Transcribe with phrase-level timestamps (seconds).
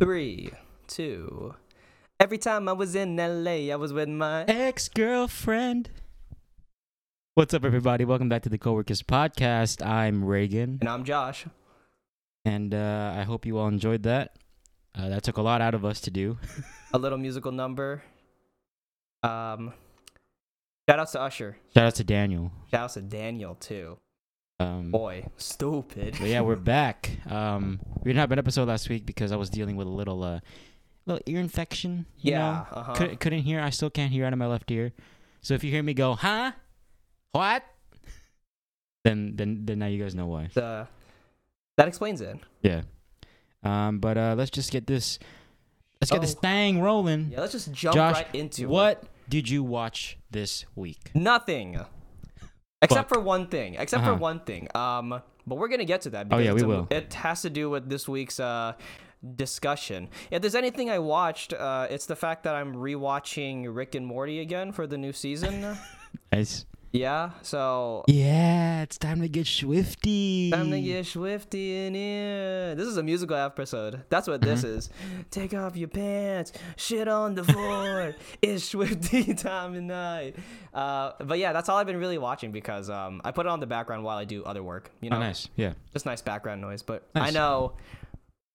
[0.00, 0.50] Three,
[0.86, 1.54] two.
[2.18, 4.44] Every time I was in LA, I was with my.
[4.44, 5.90] ex girlfriend.
[7.34, 8.04] What's up, everybody?
[8.04, 9.84] Welcome back to the Coworkers Podcast.
[9.86, 11.46] I'm Reagan, And I'm Josh.
[12.44, 14.36] and uh, I hope you all enjoyed that.
[14.94, 16.38] Uh, that took a lot out of us to do.
[16.92, 18.02] A little musical number.
[19.22, 19.72] Um,
[20.88, 21.56] shout outs to Usher.
[21.74, 22.50] Shout out to Daniel.
[22.70, 23.98] Shout outs to Daniel too.
[24.60, 26.16] Um, Boy, stupid.
[26.20, 27.10] but yeah, we're back.
[27.30, 30.22] Um, we didn't have an episode last week because I was dealing with a little,
[30.22, 30.40] uh,
[31.06, 32.04] little ear infection.
[32.18, 32.38] You Yeah.
[32.38, 32.66] know?
[32.80, 32.92] Uh-huh.
[32.94, 33.60] Couldn't, couldn't hear.
[33.60, 34.92] I still can't hear out of my left ear.
[35.40, 36.52] So if you hear me go, huh,
[37.32, 37.64] what,
[39.04, 40.50] then then then now you guys know why.
[40.52, 40.86] The,
[41.78, 42.38] that explains it.
[42.62, 42.82] Yeah.
[43.62, 45.18] Um, but uh, let's just get this.
[46.02, 46.40] Let's get this Oh.
[46.40, 47.30] thing rolling.
[47.32, 48.68] Yeah, let's just jump Josh, right into it.
[48.68, 51.10] what did you watch this week?
[51.14, 51.78] Nothing.
[52.82, 53.74] Except for one thing.
[53.78, 54.14] Except Uh-huh.
[54.14, 54.68] for one thing.
[54.74, 56.28] Um, but we're gonna get to that.
[56.30, 56.86] Oh, yeah, we a- will.
[56.90, 58.72] It has to do with this week's uh
[59.36, 60.08] discussion.
[60.30, 64.40] If there's anything I watched, uh, it's the fact that I'm rewatching Rick and Morty
[64.40, 65.76] again for the new season.
[66.32, 66.64] Nice.
[66.92, 67.30] Yeah.
[67.42, 70.50] So Yeah, it's time to get schwifty.
[70.50, 72.74] time to get schwifty in here.
[72.74, 74.02] This is a musical episode.
[74.08, 74.76] That's what this Mm-hmm.
[74.78, 74.90] is.
[75.30, 78.16] Take off your pants, shit on the floor.
[78.42, 80.34] it's schwifty time of night.
[80.74, 83.60] Uh, but yeah, that's all I've been really watching because um, I put it on
[83.60, 84.90] the background while I do other work.
[85.00, 85.48] You know, Oh, nice.
[85.56, 85.74] Yeah.
[85.92, 86.82] just nice background noise.
[86.82, 87.74] But I know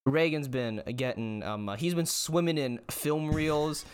[0.06, 3.86] Reagan's been getting um, uh, he's been swimming in film reels.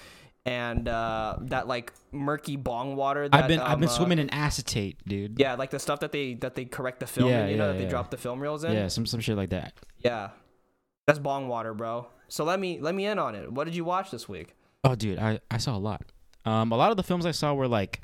[0.46, 3.30] And uh, that like murky bong water.
[3.30, 5.40] That, I've been I've um, been uh, swimming in acetate, dude.
[5.40, 7.68] Yeah, like the stuff that they that they correct the film, Yeah, in, you know,
[7.68, 8.74] yeah, that they drop the film reels in.
[8.74, 9.74] Yeah, some some shit like that.
[10.00, 10.30] Yeah.
[11.06, 12.08] That's bong water, bro.
[12.28, 13.52] So let me let me in on it.
[13.52, 14.56] What did you watch this week?
[14.84, 16.04] Oh, dude, I I saw a lot.
[16.44, 18.02] Um, a lot of the films I saw were like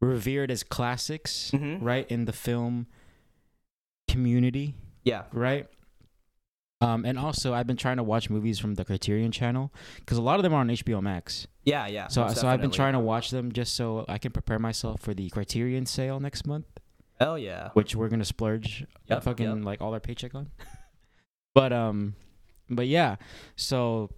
[0.00, 1.78] revered as classics, Mhm.
[1.80, 2.88] right in the film
[4.08, 4.74] community.
[5.04, 5.24] Yeah.
[5.32, 5.66] right?
[6.80, 10.22] Um, and also, I've been trying to watch movies from the Criterion Channel because a
[10.22, 11.46] lot of them are on HBO Max.
[11.64, 12.08] Yeah, yeah.
[12.08, 15.14] So, so I've been trying to watch them just so I can prepare myself for
[15.14, 16.66] the Criterion sale next month,
[17.20, 17.70] Hell yeah.
[17.74, 19.64] which we're gonna splurge Yep, fucking yep.
[19.64, 20.50] like all our paycheck on.
[21.54, 22.14] but um,
[22.68, 23.16] but yeah,
[23.54, 24.10] so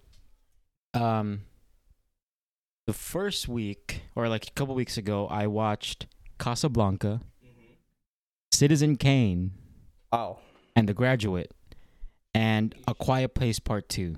[0.95, 1.41] um,
[2.87, 6.07] the first week or like a couple weeks ago, I watched
[6.39, 7.21] Casablanca,
[8.51, 9.51] Citizen Kane,
[10.11, 10.39] Oh.
[10.75, 11.51] and The Graduate,
[12.33, 14.15] and A Quiet Place Part Two.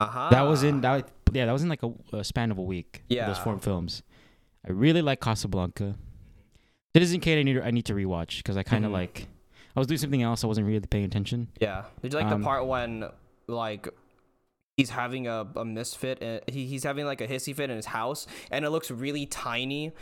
[0.00, 0.28] Uh-huh.
[0.30, 3.02] That was in that yeah that was in like a, a span of a week.
[3.08, 3.26] Yeah.
[3.26, 4.02] those four films.
[4.66, 5.96] I really like Casablanca.
[6.94, 8.94] Citizen Kane I need I need to rewatch because I kind of Mhm.
[8.94, 9.28] like
[9.76, 10.44] I was doing something else.
[10.44, 11.48] I wasn't really paying attention.
[11.60, 11.84] Yeah.
[12.02, 13.04] Did you like Um, the part when
[13.48, 13.88] like
[14.76, 17.86] he's having a, a misfit and he, he's having like a hissy fit in his
[17.86, 19.92] house and it looks really tiny.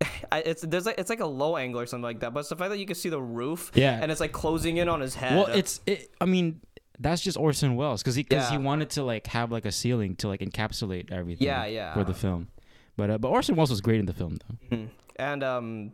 [0.32, 2.48] I- It's there's like it's like a low angle or something like that, but it's
[2.48, 3.98] the fact that you can see the roof Yeah.
[4.00, 5.36] and it's like closing in on his head.
[5.36, 6.10] well, it's it.
[6.20, 6.60] I mean,
[7.00, 10.16] that's just Orson Welles because he because he wanted to like have like a ceiling
[10.16, 11.46] to like encapsulate everything.
[11.46, 11.94] yeah, yeah.
[11.94, 12.48] For the film,
[12.96, 14.76] but uh, but Orson Welles was great in the film though.
[14.76, 14.88] Mhm.
[15.16, 15.92] And um,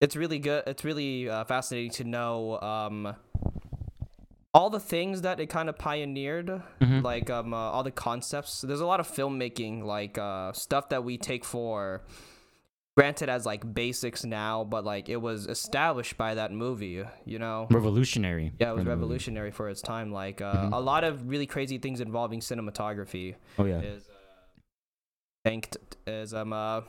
[0.00, 0.62] it's really good.
[0.66, 3.14] It's really uh, fascinating to know um,
[4.54, 7.02] all the things that it kind of pioneered, Mhm.
[7.02, 8.62] like um, uh, all the concepts.
[8.62, 12.02] There's a lot of filmmaking, like uh, stuff that we take for
[12.98, 17.04] granted as like basics now, but like it was established by that movie.
[17.24, 17.66] You know.
[17.70, 18.52] Revolutionary.
[18.58, 18.96] Yeah, it was the movie.
[19.02, 20.10] revolutionary for its time.
[20.12, 20.72] Like uh, Mhm.
[20.72, 23.80] a lot of really crazy things involving cinematography Oh yeah.
[23.80, 24.12] is uh,
[25.44, 25.76] thanked
[26.06, 26.80] is um uh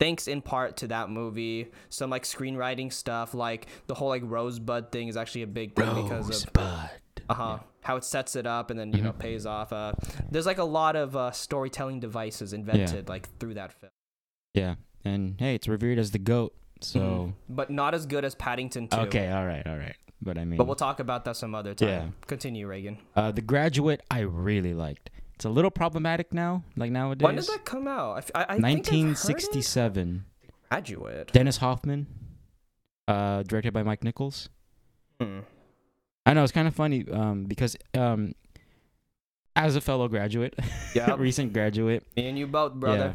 [0.00, 4.90] thanks in part to that movie some like screenwriting stuff like the whole like rosebud
[4.90, 6.90] thing is actually a big thing because of Rosebud.
[7.28, 9.18] uh-huh how it sets it up and then you know Mhm.
[9.18, 9.92] pays off uh
[10.30, 13.92] there's like a lot of uh storytelling devices invented like through that film
[14.54, 14.74] Yeah,
[15.04, 16.54] and hey, it's revered as the goat.
[16.80, 17.32] So Mhm.
[17.48, 19.96] but not as good as paddington 2 okay, all right, all right.
[20.20, 22.08] But I mean, but we'll talk about that some other time Yeah.
[22.26, 25.10] continue reagan uh, the graduate I really liked.
[25.34, 27.24] It's a little problematic now, like nowadays.
[27.24, 28.92] when did that come out i, I, I think I've heard it.
[28.92, 30.24] 1967.
[30.70, 32.06] graduate Dennis Hoffman,
[33.08, 34.48] uh, directed by Mike Nichols.
[35.20, 35.40] Hmm.
[36.24, 38.34] I know it's kind of funny um, because um,
[39.56, 40.54] as a fellow graduate,
[40.94, 41.18] Yep.
[41.18, 43.14] recent graduate, me and you both brother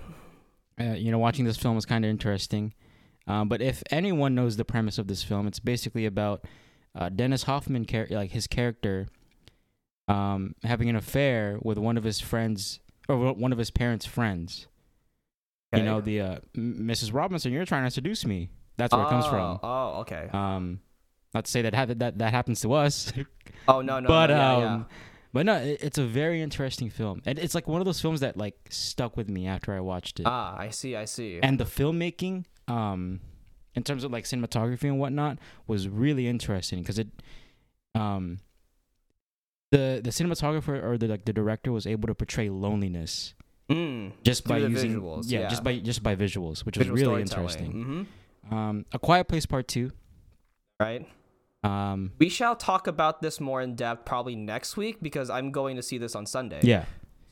[0.80, 2.74] uh, you know, watching this film was kind of interesting.
[3.28, 6.46] Um, but if anyone knows the premise of this film, it's basically about
[6.96, 9.08] uh, Dennis Hoffman, char- like his character,
[10.08, 12.80] um, having an affair with one of his friends
[13.10, 14.68] or one of his parents' friends.
[15.76, 17.14] You know, the uh, Mrs.
[17.14, 18.50] Robinson, you're trying to seduce me.
[18.78, 19.42] That's where it comes from.
[19.42, 20.30] Oh, Oh, okay.
[20.32, 20.80] Um,
[21.34, 23.12] not to say that ha- that that happens to us,
[23.68, 24.98] Oh no, no, but no, yeah, um, yeah.
[25.34, 28.20] But no, it, it's a very interesting film, and it's like one of those films
[28.22, 30.26] that like stuck with me after I watched it.
[30.26, 31.40] Ah, I see, I see.
[31.42, 33.20] and the filmmaking, um,
[33.76, 35.38] in terms of like cinematography and whatnot,
[35.68, 37.08] was really interesting because it,
[37.96, 38.40] um,
[39.72, 43.34] the the cinematographer or the like the director was able to portray loneliness
[43.70, 44.14] Mm.
[44.24, 45.48] just by using visuals, yeah, yeah.
[45.50, 48.08] just by just by visuals, which was really interesting.
[48.50, 48.54] Mhm.
[48.56, 49.92] Um, A Quiet Place Part Two.
[50.80, 51.06] Right.
[51.64, 55.76] Um, We shall talk about this more in depth probably next week because I'm going
[55.76, 56.60] to see this on Sunday.
[56.64, 56.86] yeah,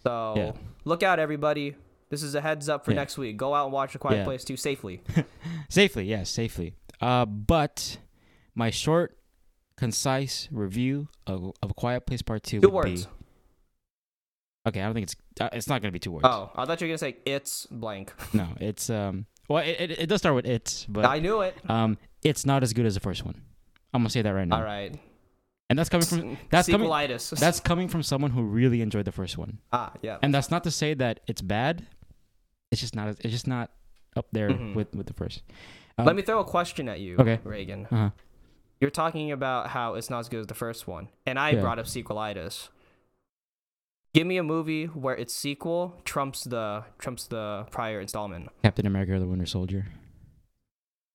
[0.04, 0.52] So Yeah.
[0.84, 1.76] look out, everybody.
[2.10, 2.96] This is a heads up for Yeah.
[2.98, 3.38] next week.
[3.38, 4.24] Go out and watch A Quiet Yeah.
[4.26, 5.02] Place 2 safely.
[5.70, 6.74] safely, yes, safely.
[7.02, 7.98] Uh, but
[8.56, 9.18] my short,
[9.78, 13.06] concise review of, of A Quiet Place Part Two Two would words.
[13.06, 13.12] be
[14.68, 14.82] okay.
[14.82, 16.26] I don't think it's uh, it's not gonna be two words.
[16.26, 18.14] Oh, I thought you were gonna say it's blank.
[18.34, 19.26] No, it's um.
[19.50, 21.56] Well, it, it, it does start with it's, but I knew it.
[21.70, 23.42] um, it's not as good as the first one.
[23.96, 24.58] I'm gonna say that right now.
[24.58, 24.94] All right.
[25.70, 26.90] And that's coming from that's coming
[27.40, 29.60] that's coming from someone who really enjoyed the first one.
[29.74, 30.18] ah yeah.
[30.22, 31.86] And that's not to say that it's bad.
[32.72, 33.10] It's just not.
[33.10, 33.72] It's just not
[34.16, 34.76] up there Mhm.
[34.76, 35.42] with with the first.
[35.98, 37.40] Um, Let me throw a question at you, Okay.
[37.44, 37.88] Reagan.
[37.90, 38.10] Uh-huh.
[38.82, 41.62] You're talking about how it's not as good as the first one, and I Yeah.
[41.62, 42.68] brought up sequelitis.
[44.14, 48.50] Give me a movie where its sequel trumps the trumps the prior installment.
[48.64, 49.88] Captain America: The Winter Soldier.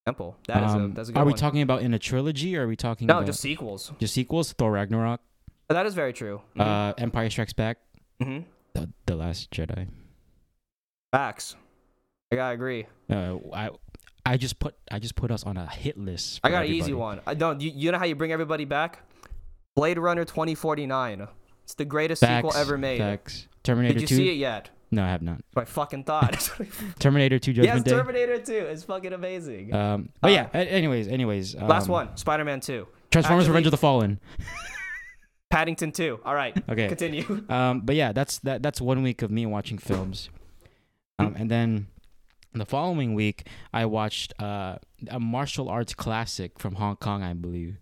[0.06, 0.37] Example.
[0.49, 1.38] That is Um, a that's a good are we one.
[1.38, 2.56] talking about in a trilogy?
[2.56, 3.93] or Are we talking no, about just sequels.
[3.99, 4.52] just sequels?
[4.52, 5.20] Thor: Ragnarok,
[5.69, 6.41] That is very true.
[6.58, 7.79] Uh, Empire Strikes Back,
[8.20, 8.44] Mhm.
[8.75, 9.88] the, the Last Jedi.
[11.12, 11.55] Facts.
[12.32, 12.87] I gotta agree.
[13.11, 13.70] Uh, I
[14.25, 16.41] I just put I just put us on a hit list.
[16.43, 16.94] I for got an easy everybody.
[16.94, 17.20] one.
[17.26, 17.61] I don't.
[17.61, 19.00] You, you know how you bring everybody back?
[19.76, 21.29] Blade Runner 2049.
[21.64, 22.99] It's the greatest Facts, sequel ever made.
[22.99, 23.46] Facts.
[23.62, 24.17] Terminator Did you 2.
[24.17, 24.70] see it yet?
[24.92, 25.42] No, I have not.
[25.56, 26.50] I fucking thought.
[26.98, 27.90] Terminator 2 yes, Judgment Day.
[27.92, 28.52] Terminator 2.
[28.52, 29.72] It's fucking amazing.
[29.75, 30.48] Um, but Uh, yeah.
[30.60, 31.54] anyways, anyways.
[31.54, 32.16] Um, Last one.
[32.16, 32.87] Spider-Man 2.
[33.12, 34.20] Transformers: Actually- Revenge of the Fallen.
[35.50, 36.20] Paddington 2.
[36.25, 36.56] All right.
[36.69, 36.88] Okay.
[36.88, 37.44] Continue.
[37.48, 38.62] Um, but yeah, that's that.
[38.62, 40.28] That's one week of me watching films.
[41.19, 41.88] Um, and then
[42.54, 44.76] the following week, I watched uh,
[45.08, 47.76] a martial arts classic from Hong Kong, I believe,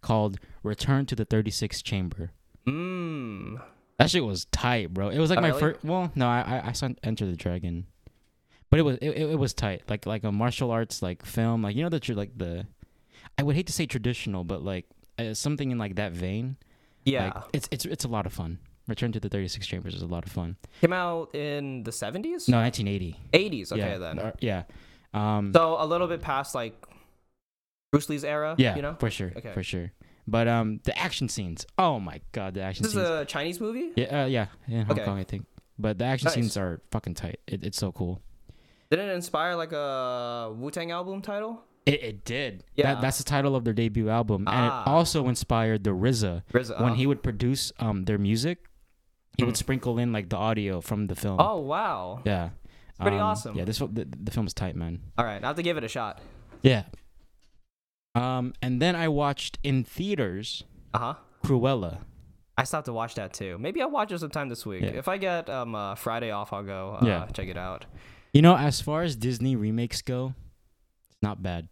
[0.00, 2.30] called Return to the 36th Chamber.
[2.66, 3.60] Mmm.
[3.98, 5.08] That shit was tight, bro.
[5.08, 5.60] It was like Oh, my really?
[5.60, 5.84] first.
[5.84, 7.86] Well, no, I I, I saw Enter the Dragon,
[8.70, 9.82] but it was it, it, it was tight.
[9.88, 11.62] Like like a martial arts like film.
[11.62, 12.66] Like you know that you're like the.
[13.36, 14.86] I would hate to say traditional, but like
[15.18, 16.56] uh, something in like that vein.
[17.04, 17.32] Yeah.
[17.34, 18.58] Like, it's it's it's a lot of fun.
[18.86, 20.56] Return to the 36 Chambers is a lot of fun.
[20.80, 22.48] Came out in the 70s?
[22.48, 23.16] No, 1980.
[23.34, 23.70] 80s.
[23.72, 24.18] Okay, yeah, then.
[24.18, 24.62] uh, yeah.
[25.12, 26.72] Um, So a little bit past like
[27.92, 28.54] Bruce Lee's era.
[28.56, 28.96] yeah, You know.
[28.98, 29.52] for sure, Okay.
[29.52, 29.92] for sure.
[30.30, 31.64] But um, the action scenes.
[31.78, 32.94] Oh my god, the action scenes.
[32.94, 33.92] This is a Chinese movie.
[33.96, 35.04] yeah, uh, yeah, in Hong Okay.
[35.04, 35.46] Kong, I think.
[35.78, 36.34] But the action Nice.
[36.34, 37.40] scenes are fucking tight.
[37.46, 38.20] It, it's so cool.
[38.90, 41.62] Didn't it inspire like a Wu Tang album title?
[41.86, 42.64] It, it did.
[42.76, 42.94] Yeah.
[42.94, 44.84] That, that's the title of their debut album, and it Ah.
[44.90, 46.80] also inspired the RZA RZA.
[46.82, 46.94] when oh.
[46.94, 48.58] he would produce um their music.
[49.38, 49.58] He would Mhm.
[49.64, 51.36] sprinkle in like the audio from the film.
[51.40, 52.20] Oh wow.
[52.26, 52.50] yeah,
[53.00, 53.56] pretty Um, awesome.
[53.56, 55.00] Yeah, this the, the film is tight, man.
[55.16, 56.20] All right, I have to give it a shot.
[56.62, 56.82] Yeah.
[58.18, 61.14] Um, and then I watched in theaters Uh huh.
[61.44, 61.98] Cruella.
[62.56, 63.56] I still have to watch that too.
[63.58, 64.82] Maybe I'll watch it sometime this week.
[64.82, 64.88] Yeah.
[64.90, 67.26] If I get um uh, Friday off, I'll go uh, Yeah.
[67.32, 67.86] check it out.
[68.32, 70.34] You know, as far as Disney remakes go,
[71.08, 71.68] it's not bad.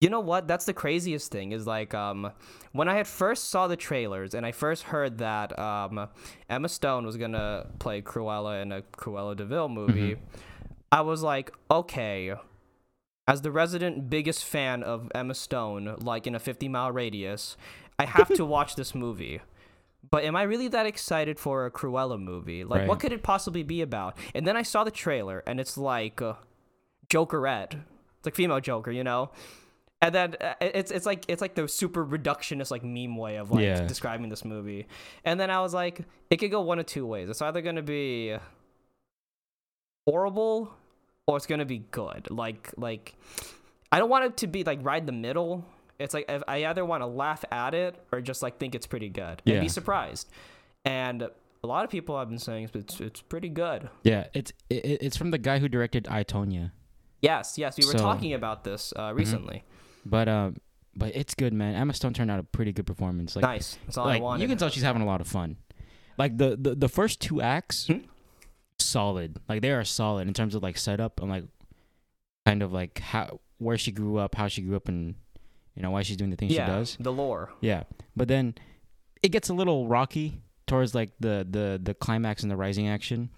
[0.00, 0.46] You know what?
[0.46, 2.30] That's the craziest thing is like um
[2.72, 6.08] when I had first saw the trailers and I first heard that um
[6.48, 10.16] Emma Stone was gonna play Cruella in a Cruella de Vil movie,
[10.92, 12.34] I was like, okay.
[13.28, 17.56] As the resident biggest fan of Emma Stone, like in a 50 mile radius,
[17.98, 19.40] I have to watch this movie.
[20.10, 22.64] But am I really that excited for a Cruella movie?
[22.64, 22.88] Like, Right.
[22.88, 24.16] what could it possibly be about?
[24.34, 26.34] And then I saw the trailer, and it's like uh,
[27.08, 27.74] Jokerette.
[27.74, 29.30] It's like female Joker, you know.
[30.00, 33.50] And then uh, it's it's like it's like the super reductionist like meme way of
[33.50, 33.84] like Yeah.
[33.86, 34.86] describing this movie.
[35.24, 37.28] And then I was like, it could go one of two ways.
[37.28, 38.36] It's either gonna be
[40.06, 40.72] horrible
[41.28, 42.28] or it's gonna be good.
[42.30, 43.14] Like like
[43.92, 45.64] I don't want it to be like right in the middle.
[46.00, 48.86] It's like if I either want to laugh at it or just like think it's
[48.86, 49.60] pretty good and Yeah.
[49.60, 50.28] be surprised.
[50.84, 53.88] And a lot of people have been saying it's it's pretty good.
[54.02, 56.72] Yeah, it's it, it's from the guy who directed I Tonya.
[57.20, 59.64] Yes, yes, we were So- talking about this uh, recently.
[60.06, 60.56] But um,
[60.96, 61.74] but it's good, man.
[61.74, 63.34] Emma Stone turned out a pretty good performance.
[63.36, 63.76] Like, nice.
[63.86, 64.42] That's all I wanted.
[64.42, 65.56] you can tell she's having a lot of fun.
[66.16, 67.98] Like the the, the first two acts, Hmm?
[68.80, 69.38] Solid.
[69.48, 71.44] Like they are solid in terms of like setup and like
[72.46, 75.14] kind of like how where she grew up, how she grew up, and
[75.74, 76.96] you know why she's doing the things yeah, she does.
[77.00, 77.52] the lore.
[77.60, 77.84] Yeah,
[78.16, 78.54] but then
[79.22, 83.30] it gets a little rocky towards like the the the climax and the rising action.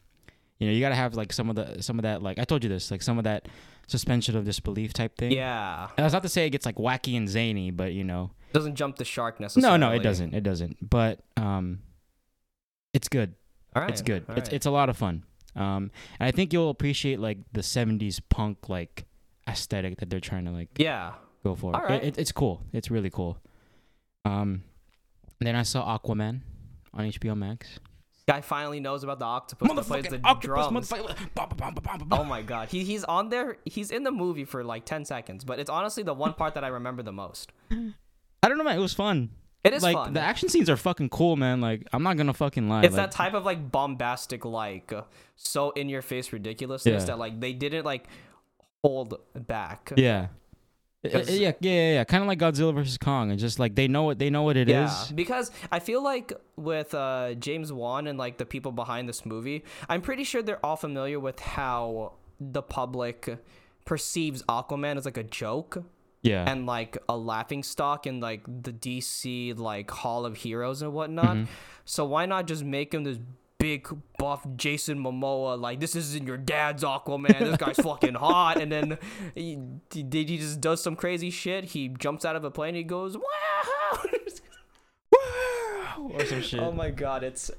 [0.58, 2.62] You know, you gotta have like some of the some of that like I told
[2.62, 3.48] you this like some of that
[3.86, 5.32] suspension of disbelief type thing.
[5.32, 8.30] Yeah, And that's not to say it gets like wacky and zany, but you know,
[8.50, 9.78] it doesn't jump the shark necessarily.
[9.80, 10.76] no, no, it doesn't, it doesn't.
[10.88, 11.80] But um,
[12.92, 13.34] it's good.
[13.74, 14.24] All right, It's good.
[14.28, 14.54] all It's right.
[14.54, 15.24] it's a lot of fun.
[15.56, 19.06] Um, and I think you'll appreciate like the '70s punk like
[19.48, 21.12] aesthetic that they're trying to like yeah.
[21.44, 21.74] go for.
[21.74, 22.02] All right.
[22.02, 22.62] It, it, it's cool.
[22.72, 23.38] It's really cool.
[24.24, 24.62] Um,
[25.40, 26.40] then I saw Aquaman
[26.94, 27.78] on HBO Max.
[28.28, 30.92] Guy finally knows about the octopus that plays the drums.
[32.12, 33.56] Oh my god, he he's on there.
[33.64, 36.62] He's in the movie for like ten seconds, but it's honestly the one part that
[36.62, 37.50] I remember the most.
[38.42, 38.76] I don't know, man.
[38.76, 39.30] It was fun.
[39.62, 40.14] It is like fun.
[40.14, 41.60] the action scenes are fucking cool, man.
[41.60, 42.82] Like I'm not gonna fucking lie.
[42.82, 44.92] it's like, that type of like bombastic, like
[45.36, 47.06] so in your face ridiculousness Yeah.
[47.06, 48.06] that like they didn't like
[48.82, 49.92] hold back.
[49.96, 50.28] Yeah.
[51.02, 52.04] Yeah, yeah, yeah, yeah.
[52.04, 53.30] Kind of like Godzilla versus Kong.
[53.30, 54.90] and just like they know what they know what it is.
[54.90, 59.24] Yeah, because I feel like with uh, James Wan and like the people behind this
[59.24, 63.38] movie, I'm pretty sure they're all familiar with how the public
[63.86, 65.82] perceives Aquaman as like a joke
[66.22, 66.44] Yeah.
[66.50, 71.36] and like a laughing stock in like the DC like Hall of Heroes and whatnot.
[71.36, 71.48] Mhm.
[71.86, 73.18] So why not just make him this
[73.58, 75.58] big buff Jason Momoa?
[75.58, 77.38] Like this isn't your dad's Aquaman.
[77.38, 78.60] This guy's fucking hot.
[78.60, 78.98] And then
[79.34, 79.58] he,
[79.92, 81.64] he, he just does some crazy shit.
[81.64, 82.74] He jumps out of a plane.
[82.74, 84.00] He goes wow.
[86.12, 86.60] or some shit.
[86.60, 87.50] Oh my god, it's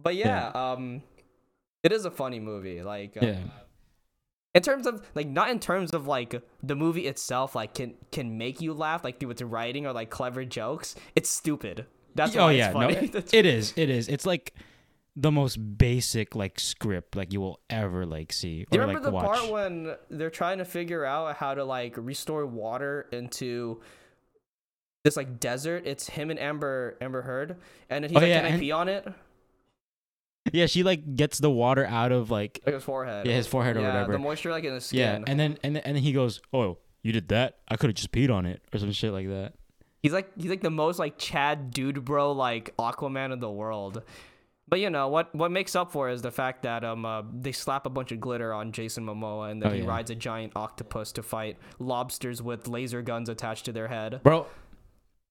[0.00, 1.02] but yeah, um
[1.82, 2.82] it is a funny movie.
[2.82, 3.38] Like uh, yeah.
[4.54, 8.38] In terms of like not in terms of like the movie itself like can can
[8.38, 10.94] make you laugh like through its writing or like clever jokes.
[11.14, 11.86] It's stupid.
[12.14, 12.88] That's oh why yeah, it's no,
[13.18, 13.72] it- it is.
[13.76, 14.08] It is.
[14.08, 14.54] It's like
[15.14, 19.00] the most basic like script like you will ever like see Do you or remember
[19.00, 19.38] like the watch.
[19.38, 23.80] part when they're trying to figure out how to like restore water into
[25.04, 25.86] this like desert?
[25.86, 27.56] It's him and Amber Amber Heard,
[27.90, 29.06] and then he's Oh, like, yeah, "Can I pee on it?"
[30.52, 33.26] Yeah, she like gets the water out of like Like his forehead.
[33.26, 34.12] Yeah, his forehead or yeah, whatever.
[34.12, 34.98] The moisture like in his skin.
[35.00, 37.58] yeah, and then and then, and then he goes, "Oh, you did that?
[37.68, 39.54] I could have just peed on it or some shit like that."
[40.02, 44.02] He's like he's like the most like Chad dude bro like Aquaman in the world.
[44.68, 47.52] But you know what what makes up for is the fact that um uh, they
[47.52, 49.88] slap a bunch of glitter on Jason Momoa and then Oh, he yeah.
[49.88, 54.20] rides a giant octopus to fight lobsters with laser guns attached to their head.
[54.22, 54.46] Bro,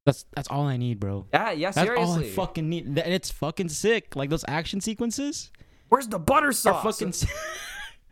[0.07, 1.27] that's that's all I need, bro.
[1.31, 2.05] Yeah, yeah, That's seriously.
[2.15, 2.85] all I fucking need.
[2.87, 4.15] And it's fucking sick.
[4.15, 5.51] Like those action sequences
[5.89, 6.83] Where's the butter sauce?
[6.83, 7.13] fucking.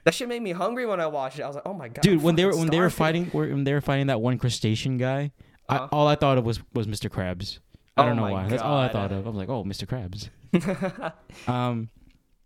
[0.06, 1.42] That shit made me hungry when I watched it.
[1.42, 3.26] I was like, oh my god, Dude, I'm when they were when they were fighting
[3.32, 5.32] when they were fighting that one crustacean guy,
[5.68, 5.88] Uh-huh.
[5.92, 7.10] I, all I thought of was was Mr.
[7.10, 7.58] Krabs.
[7.98, 8.48] I Oh don't know my why.
[8.48, 9.26] That's all I thought of.
[9.26, 9.88] I was like, oh, Mr.
[9.88, 10.30] Krabs.
[11.52, 11.90] Um,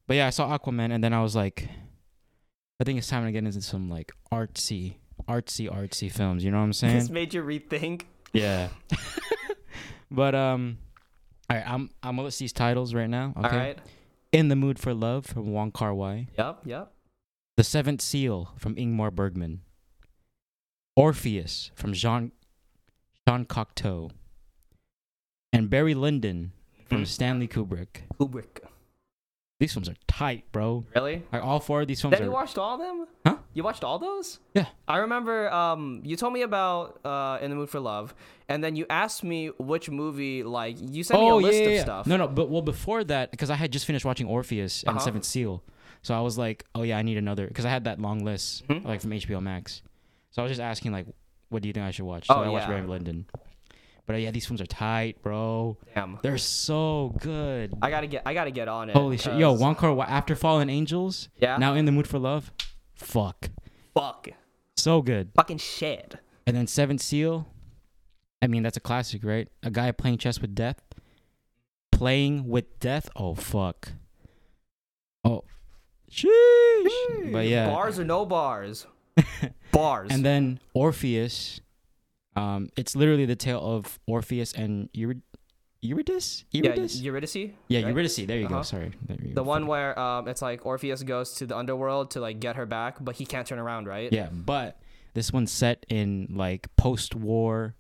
[0.07, 1.67] but yeah, I saw Aquaman, and then I was like,
[2.79, 4.95] I think it's time to get into some like artsy,
[5.27, 6.45] artsy, artsy films.
[6.45, 6.95] You know what I'm saying?
[6.95, 8.03] this made you rethink.
[8.31, 8.69] yeah.
[10.11, 10.77] but um,
[11.49, 13.33] all right, I'm I'm gonna list these titles right now.
[13.37, 13.47] Okay.
[13.47, 13.77] All right.
[14.31, 16.27] In the Mood for Love from Wong Kar Wai.
[16.37, 16.59] Yep.
[16.65, 16.91] Yep.
[17.57, 19.61] The Seventh Seal from Ingmar Bergman.
[20.95, 22.31] Orpheus from Jean
[23.27, 24.11] Jean Cocteau.
[25.51, 26.51] And Barry Lyndon
[26.85, 27.07] from Mhm.
[27.07, 28.01] Stanley Kubrick.
[28.19, 28.59] Kubrick.
[29.59, 30.85] These films are tight, bro.
[30.95, 31.21] Really?
[31.33, 32.25] Like all four of these films Then are.
[32.25, 33.05] you watched all of them?
[33.25, 33.35] Huh?
[33.53, 34.39] You watched all those?
[34.53, 34.67] Yeah.
[34.87, 38.15] I remember um you told me about uh In the Mood for Love
[38.47, 41.59] and then you asked me which movie like you sent me a oh list yeah,
[41.63, 41.81] yeah, of yeah.
[41.81, 42.07] stuff.
[42.07, 44.99] No, no, but well before that, because I had just finished watching Orpheus and Uh-huh.
[45.05, 45.61] Seventh Seal,
[46.03, 48.65] so I was like, oh yeah, I need another because I had that long list
[48.69, 48.85] Mhm.
[48.85, 49.81] like from HBO Max.
[50.31, 51.05] So I was just asking like,
[51.49, 52.27] what do you think I should watch?
[52.27, 52.67] So Oh, I watched.
[52.69, 53.25] Barry Lyndon.
[54.09, 55.77] But yeah, these films are tight, bro.
[55.93, 56.17] Damn.
[56.23, 57.75] They're so good.
[57.79, 58.95] I gotta get I gotta get on it.
[58.95, 61.57] Holy shit, yo, Wong Kar after Fallen Angels, Yeah.
[61.57, 62.51] now in the mood for love,
[62.95, 63.51] fuck,
[63.93, 64.29] fuck.
[64.77, 65.29] so good.
[65.35, 66.15] Fucking shit.
[66.47, 67.47] And then Seventh Seal,
[68.41, 69.47] I mean that's a classic, right?
[69.61, 70.81] A guy playing chess with death,
[71.91, 73.09] playing with death.
[73.15, 73.91] Oh fuck.
[75.23, 75.43] Oh,
[76.11, 77.31] sheesh.
[77.31, 78.87] But yeah, Bars or no bars?
[79.71, 80.09] bars.
[80.11, 81.61] and then Orpheus,
[82.35, 85.21] um, it's literally the tale of Orpheus and Eury-
[85.81, 86.43] Eurydice.
[86.51, 86.95] yeah, Eurydice.
[87.01, 87.35] Eurydice.
[87.67, 87.87] Yeah, right?
[87.89, 88.15] Eurydice.
[88.25, 88.55] There you go.
[88.55, 88.63] Uh-huh.
[88.63, 88.91] Sorry.
[89.07, 89.43] You The go.
[89.43, 92.97] one where um it's like Orpheus goes to the underworld to like get her back,
[92.99, 94.11] but he can't turn around, right?
[94.11, 94.79] Yeah, but
[95.13, 97.75] this one's set in like post-war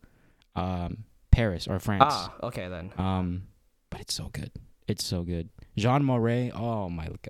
[0.55, 2.03] um, Paris or France.
[2.07, 2.91] Ah, okay then.
[2.97, 3.43] Um,
[3.89, 4.51] but it's so good.
[4.87, 5.49] It's so good.
[5.77, 6.51] Jean Marais.
[6.55, 7.29] Oh my god.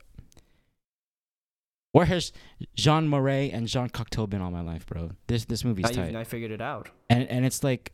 [1.91, 2.31] Where has
[2.75, 5.11] Jean Marais and Jean Cocteau been all my life, bro?
[5.27, 6.89] This this movie's Now, tight, I figured it out.
[7.09, 7.93] and and it's like,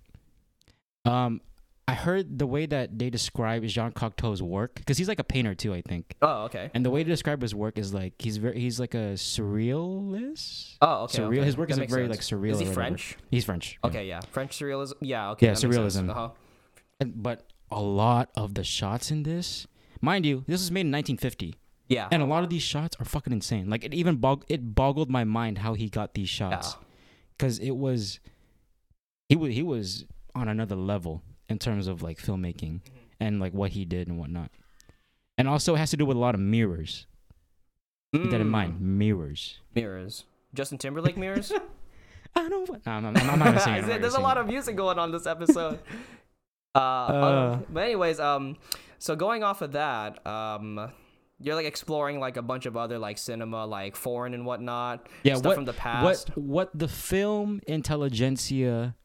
[1.05, 1.39] um,
[1.87, 5.53] I heard the way that they describe Jean Cocteau's work because he's like a painter
[5.55, 6.15] too, I think.
[6.21, 6.71] Oh, okay.
[6.73, 10.77] And the way to describe his work is like he's very he's like a surrealist.
[10.81, 11.19] Oh, okay.
[11.19, 11.37] surreal.
[11.37, 11.45] okay.
[11.45, 12.31] His work That is very sense.
[12.31, 12.51] like surreal.
[12.53, 12.65] Is he.
[12.65, 13.17] French?
[13.31, 13.77] He's French.
[13.83, 13.87] yeah.
[13.89, 14.19] Okay, yeah.
[14.31, 14.93] French surrealism.
[15.01, 15.47] Yeah, okay.
[15.47, 15.95] Yeah, that makes sense.
[16.07, 16.09] surrealism.
[16.09, 16.29] Uh-huh.
[16.99, 19.67] And, but a lot of the shots in this,
[20.01, 21.55] mind you, this was made in 1950,
[21.87, 22.07] Yeah.
[22.11, 23.69] and a lot of these shots are fucking insane.
[23.69, 26.49] Like it even bog- it boggled my mind how he got these yeah.
[26.49, 26.77] shots
[27.37, 28.19] because it was
[29.29, 32.81] he was he was on another level in terms of like filmmaking
[33.19, 34.51] and like what he did and whatnot.
[35.37, 37.05] And also it has to do with a lot of mirrors.
[38.13, 39.59] Keep that in Mm, mind, mirrors.
[39.75, 40.23] Mirrors.
[40.53, 41.51] Justin Timberlake mirrors.
[42.35, 42.69] I don't.
[42.69, 43.85] No, I'm, I'm, I'm not it.
[44.01, 45.79] There's a lot of music going on this episode.
[46.75, 47.59] Uh, Uh.
[47.69, 48.57] but anyways, um,
[48.99, 50.91] so going off of that, um,
[51.45, 55.07] you're like exploring like a bunch of other like cinema, like foreign and whatnot.
[55.23, 56.29] Yeah, stuff what from the past.
[56.35, 58.95] what what the film intelligentsia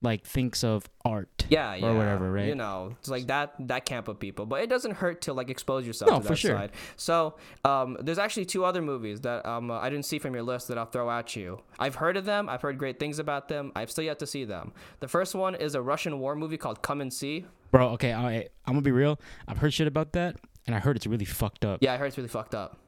[0.00, 1.46] like thinks of art.
[1.48, 2.46] Yeah, yeah, whatever, right?
[2.46, 5.50] You know, it's like that that camp of people, but it doesn't hurt to like
[5.50, 6.56] expose yourself No, to for that sure.
[6.56, 6.70] side.
[6.96, 10.44] So, um, there's actually two other movies that um uh, I didn't see from your
[10.44, 11.60] list that I'll throw at you.
[11.78, 12.48] I've heard of them.
[12.48, 13.72] I've heard great things about them.
[13.74, 14.72] I've still yet to see them.
[15.00, 17.46] The first one is a Russian war movie called Come and See.
[17.72, 19.18] Bro, okay, I, I'm gonna be real.
[19.48, 20.36] I've heard shit about that,
[20.68, 21.78] and I heard it's really fucked up.
[21.82, 22.78] Yeah, I heard it's really fucked up.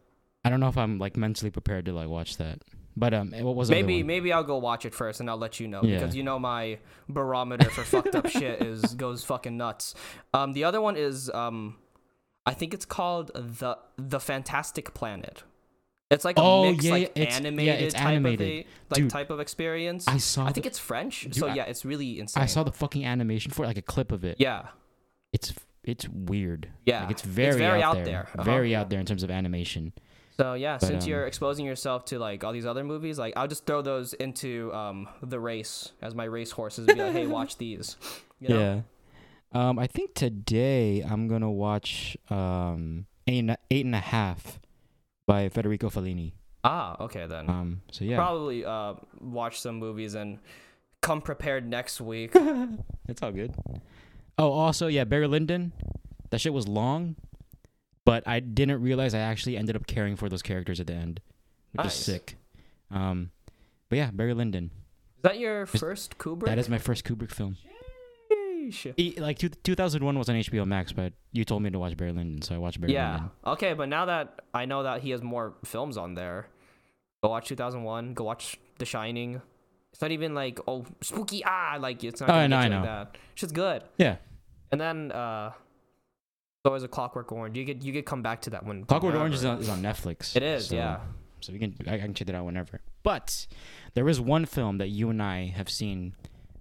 [0.44, 2.60] I don't know if I'm like mentally prepared to like watch that.
[2.96, 5.66] But um, what was Maybe maybe I'll go watch it first and I'll let you
[5.68, 5.98] know Yeah.
[5.98, 9.94] because you know my barometer for fucked up shit is goes fucking nuts.
[10.34, 11.76] Um, the other one is um,
[12.46, 15.42] I think it's called the the Fantastic Planet.
[16.10, 18.40] It's like a Oh, mixed yeah, like yeah, it's- yeah, animated it's type animated.
[18.40, 20.08] of a, like Dude, type of experience.
[20.08, 20.42] I saw.
[20.44, 22.42] I the, think it's French, Dude, so yeah, it's really insane.
[22.42, 24.36] I saw the fucking animation for it, like a clip of it.
[24.40, 24.68] yeah,
[25.32, 26.68] It's it's weird.
[26.84, 28.04] yeah, Like it's very, very out, out there.
[28.04, 28.28] there.
[28.34, 28.42] Uh-huh.
[28.42, 29.92] Very out there in terms of animation.
[30.36, 33.34] So yeah, But, since um, you're exposing yourself to like all these other movies, like
[33.36, 37.12] I'll just throw those into um the race as my race horses and be like,
[37.12, 37.96] hey, watch these.
[38.40, 38.60] You know?
[38.60, 39.68] Yeah.
[39.68, 44.60] Um, I think today I'm gonna watch um eight and a, eight and a half
[45.26, 46.32] by Federico Fellini.
[46.64, 47.48] Ah, okay then.
[47.50, 50.38] Um, so yeah, Probably uh watch some movies and
[51.02, 52.32] come prepared next week.
[53.08, 53.54] it's all good.
[54.40, 55.72] Oh, also yeah, Barry Lyndon.
[56.30, 57.16] That shit was long,
[58.04, 61.20] but I didn't realize I actually ended up caring for those characters at the end,
[61.72, 61.98] which Nice.
[61.98, 62.36] is sick.
[62.90, 63.30] Um,
[63.88, 64.70] but yeah, Barry Lyndon.
[65.18, 66.46] Is that your first Kubrick?
[66.46, 67.56] That is my first Kubrick film.
[69.18, 72.40] Like two, 2001 was on HBO Max, but you told me to watch Barry Lyndon,
[72.42, 73.12] so I watched Barry Yeah.
[73.12, 73.30] Lyndon.
[73.46, 76.46] Okay, but now that I know that he has more films on there,
[77.22, 78.14] go watch 2001.
[78.14, 79.42] Go watch The Shining.
[79.92, 82.30] It's not even like oh spooky ah like it's not.
[82.30, 82.82] Oh, I know, I like know.
[82.84, 83.18] that.
[83.34, 83.82] Shit's good.
[83.98, 84.16] Yeah,
[84.72, 85.52] And then uh,
[86.66, 87.56] so a Clockwork Orange.
[87.56, 88.84] You could you could come back to that one.
[88.84, 90.36] Clockwork Orange is on, is on Netflix.
[90.36, 91.00] It is, so- yeah.
[91.40, 92.80] So we can I, I can check that out whenever.
[93.02, 93.46] But
[93.94, 96.14] there is one film that you and I have seen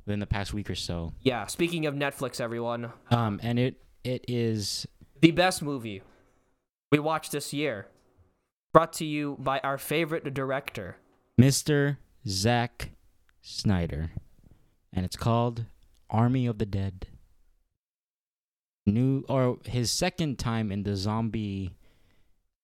[0.05, 1.45] within the past week or so, Yeah.
[1.47, 4.87] Speaking of Netflix, everyone, um, and it it is
[5.19, 6.01] the best movie
[6.93, 7.87] we watched this year,
[8.73, 10.95] brought to you by our favorite director.
[11.39, 11.97] Mr.
[12.25, 12.91] Zack
[13.41, 14.11] Snyder,
[14.93, 15.65] and it's called
[16.09, 17.07] Army of the Dead.
[18.85, 21.73] New or his second time in the zombie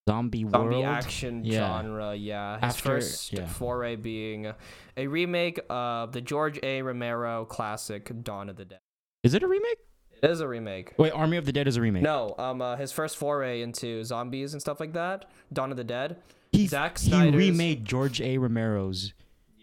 [0.09, 0.85] zombie, zombie world.
[0.85, 1.81] action Yeah.
[1.81, 2.15] genre.
[2.15, 3.47] Yeah, his After- first yeah.
[3.47, 4.51] foray being
[4.97, 6.81] a remake of the George A.
[6.81, 8.79] Romero classic Dawn of the Dead.
[9.23, 9.77] Is it a remake?
[10.23, 10.93] It is a remake.
[10.97, 12.03] Wait, Army of the Dead is a remake.
[12.03, 15.83] No, um, uh, his first foray into zombies and stuff like that, Dawn of the
[15.83, 16.17] Dead.
[16.51, 18.37] he, Zack he remade George A.
[18.37, 19.13] Romero's.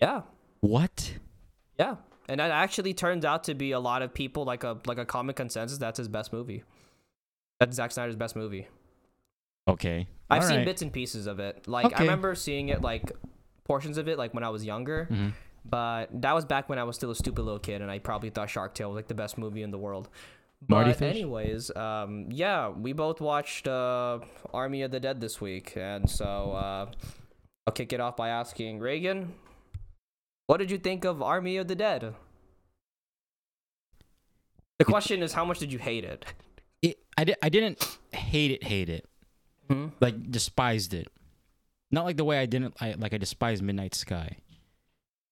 [0.01, 0.23] Yeah,
[0.61, 1.19] What?
[1.79, 1.97] yeah,
[2.29, 5.05] and that actually turns out to be a lot of people like a like a
[5.05, 5.79] common consensus.
[5.79, 6.63] That's his best movie.
[7.61, 8.69] That's Zack Snyder's best movie.
[9.69, 10.09] Okay.
[10.31, 10.65] I've All seen right.
[10.67, 11.69] bits and pieces of it.
[11.69, 13.13] Like I remember seeing it like
[13.65, 15.09] portions of it like when I was younger.
[15.11, 15.33] Mhm.
[15.65, 18.31] But that was back when I was still a stupid little kid, and I probably
[18.31, 20.09] thought Shark Tale was like the best movie in the world.
[20.69, 21.15] Marty But Fish?
[21.17, 24.19] anyways, um, yeah, we both watched uh,
[24.53, 26.87] Army of the Dead this week, and so uh,
[27.67, 29.33] I'll kick it off by asking Reagan,
[30.53, 32.13] what did you think of Army of the Dead?
[34.79, 36.27] The question is, how much did you hate it?
[36.83, 39.09] It, I, di- I didn't hate it, hate it.
[39.71, 39.87] Hmm?
[39.99, 41.09] Like, despised it.
[41.91, 44.37] Not like the way I didn't, I, like, I despised Midnight Sky.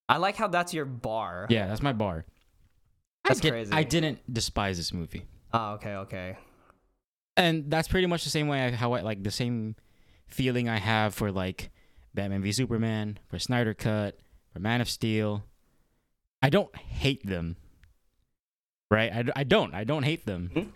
[0.09, 1.47] I like how that's your bar.
[1.51, 2.25] Yeah, that's my bar.
[3.25, 3.73] That's I did, crazy.
[3.75, 5.27] I didn't despise this movie.
[5.53, 6.39] Oh, okay, okay.
[7.37, 9.77] And that's pretty much the same way I, how I, like, the same
[10.29, 11.69] feeling I have for, like,
[12.15, 14.19] Batman v Superman, for Snyder Cut,
[14.53, 15.45] for Man of Steel.
[16.43, 17.57] I don't hate them.
[18.91, 19.13] Right?
[19.13, 19.75] I, I don't.
[19.75, 20.51] I don't hate them.
[20.55, 20.69] Mhm.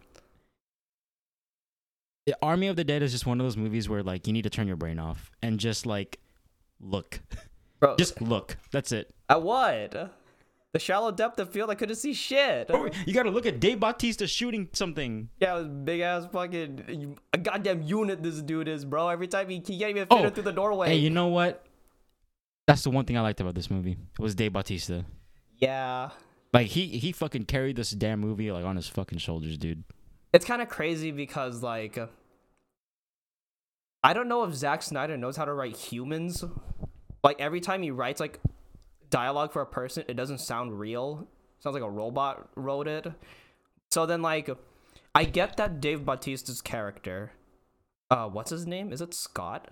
[2.26, 4.42] The Army of the Dead is just one of those movies where like you need
[4.42, 6.18] to turn your brain off and just like
[6.80, 7.20] look.
[7.80, 8.56] Bro, Just look.
[8.72, 9.14] That's it.
[9.28, 10.10] at what?
[10.72, 12.68] The shallow depth of field, I couldn't see shit.
[12.72, 15.28] Oh, you gotta look at Dave Bautista shooting something.
[15.38, 18.22] Yeah, it was big ass fucking a goddamn unit.
[18.22, 19.08] This dude is, bro.
[19.08, 20.88] Every time he, he can't even fit Oh, it through the doorway.
[20.88, 21.64] Hey, you know what?
[22.66, 23.92] That's the one thing I liked about this movie.
[23.92, 25.04] It was Dave Bautista.
[25.58, 26.10] yeah,
[26.52, 29.84] Like he he fucking carried this damn movie like on his fucking shoulders, dude.
[30.32, 31.98] it's kind of crazy because like,
[34.02, 36.44] I don't know if Zack Snyder knows how to write humans.
[37.22, 38.40] Like every time he writes like
[39.10, 41.26] dialogue for a person, it doesn't sound real.
[41.60, 43.06] sounds like a robot wrote it.
[43.90, 44.50] So then like,
[45.14, 47.32] I get that Dave Bautista's character.
[48.10, 48.92] Uh, what's his name?
[48.92, 49.70] Is it Scott?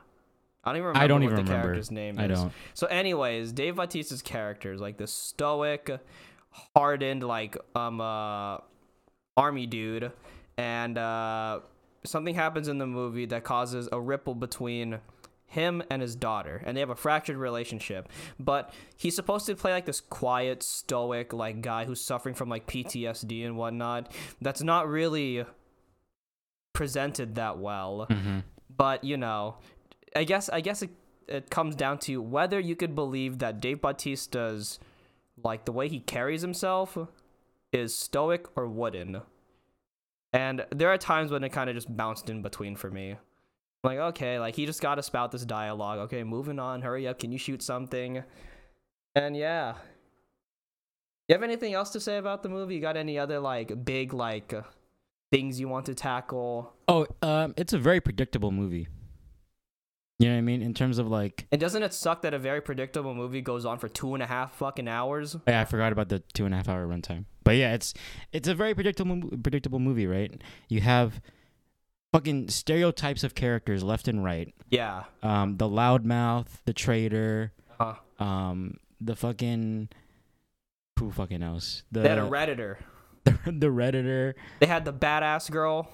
[0.64, 1.62] I don't even remember I don't what even the remember.
[1.68, 2.38] character's name I is.
[2.40, 2.52] don't.
[2.74, 5.90] So, anyways, Dave Bautista's character is like this stoic,
[6.74, 8.58] hardened, like um uh
[9.36, 10.12] army dude,
[10.56, 11.60] and uh,
[12.04, 14.98] something happens in the movie that causes a ripple between
[15.46, 18.08] him and his daughter and they have a fractured relationship
[18.40, 22.66] but he's supposed to play like this quiet stoic like guy who's suffering from like
[22.66, 25.44] ptsd and whatnot that's not really
[26.72, 28.38] presented that well Mm-hmm.
[28.74, 29.56] but you know
[30.14, 30.90] i guess i guess it,
[31.28, 34.78] it comes down to whether you could believe that dave bautista's
[35.42, 36.96] like the way he carries himself
[37.72, 39.22] is stoic or wooden.
[40.32, 43.16] And there are times when it kind of just bounced in between for me.
[43.84, 45.98] Like okay like he just gotta spout this dialogue.
[46.00, 48.22] Okay moving on hurry up can you shoot something?
[49.14, 49.74] And yeah.
[51.28, 52.74] You have anything else to say about the movie?
[52.74, 54.54] You got any other like big like
[55.30, 56.74] things you want to tackle?
[56.88, 58.88] Oh, um, it's a very predictable movie.
[60.22, 60.62] You know what I mean?
[60.62, 63.78] In terms of like, And doesn't it suck that a very predictable movie goes on
[63.78, 65.36] for two and a half fucking hours?
[65.48, 67.24] yeah, I forgot about the two and a half hour runtime.
[67.42, 67.92] But yeah, it's
[68.32, 70.40] it's a very predictable predictable movie, right?
[70.68, 71.20] You have
[72.12, 74.54] fucking stereotypes of characters left and right.
[74.70, 75.04] Yeah.
[75.24, 77.94] Um, the loudmouth, the traitor, Huh.
[78.20, 79.88] um, the fucking
[81.00, 81.82] who fucking else?
[81.90, 82.76] The They had a redditor.
[83.24, 84.34] the, the redditor.
[84.60, 85.88] They had the badass girl,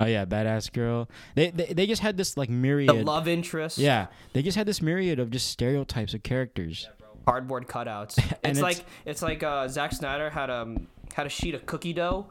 [0.00, 1.08] Oh yeah, badass girl.
[1.34, 2.88] They they, they just had this like myriad.
[2.88, 3.78] the love interest.
[3.78, 6.88] yeah, they just had this myriad of just stereotypes of characters.
[7.26, 8.18] Cardboard cutouts.
[8.42, 11.66] And it's, it's- like it's like uh, Zack Snyder had um had a sheet of
[11.66, 12.26] cookie dough,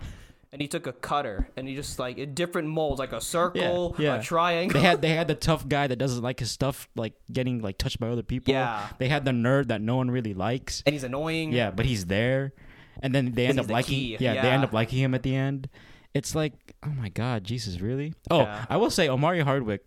[0.52, 3.96] and he took a cutter and he just like in different molds, like a circle,
[4.00, 4.16] yeah.
[4.16, 4.82] a triangle.
[4.82, 7.78] They had they had the tough guy that doesn't like his stuff like getting like
[7.78, 8.52] touched by other people.
[8.54, 8.88] Yeah.
[8.98, 10.82] They had the nerd that no one really likes.
[10.86, 11.52] and he's annoying.
[11.54, 12.54] Yeah, but he's there,
[13.02, 13.94] and then they end up the liking.
[13.96, 15.70] key, Yeah, they end up liking him at the end.
[16.14, 18.14] It's like, oh my god, Jesus, really?
[18.32, 18.66] Oh, Yeah.
[18.70, 19.82] I will say, Omari Hardwick.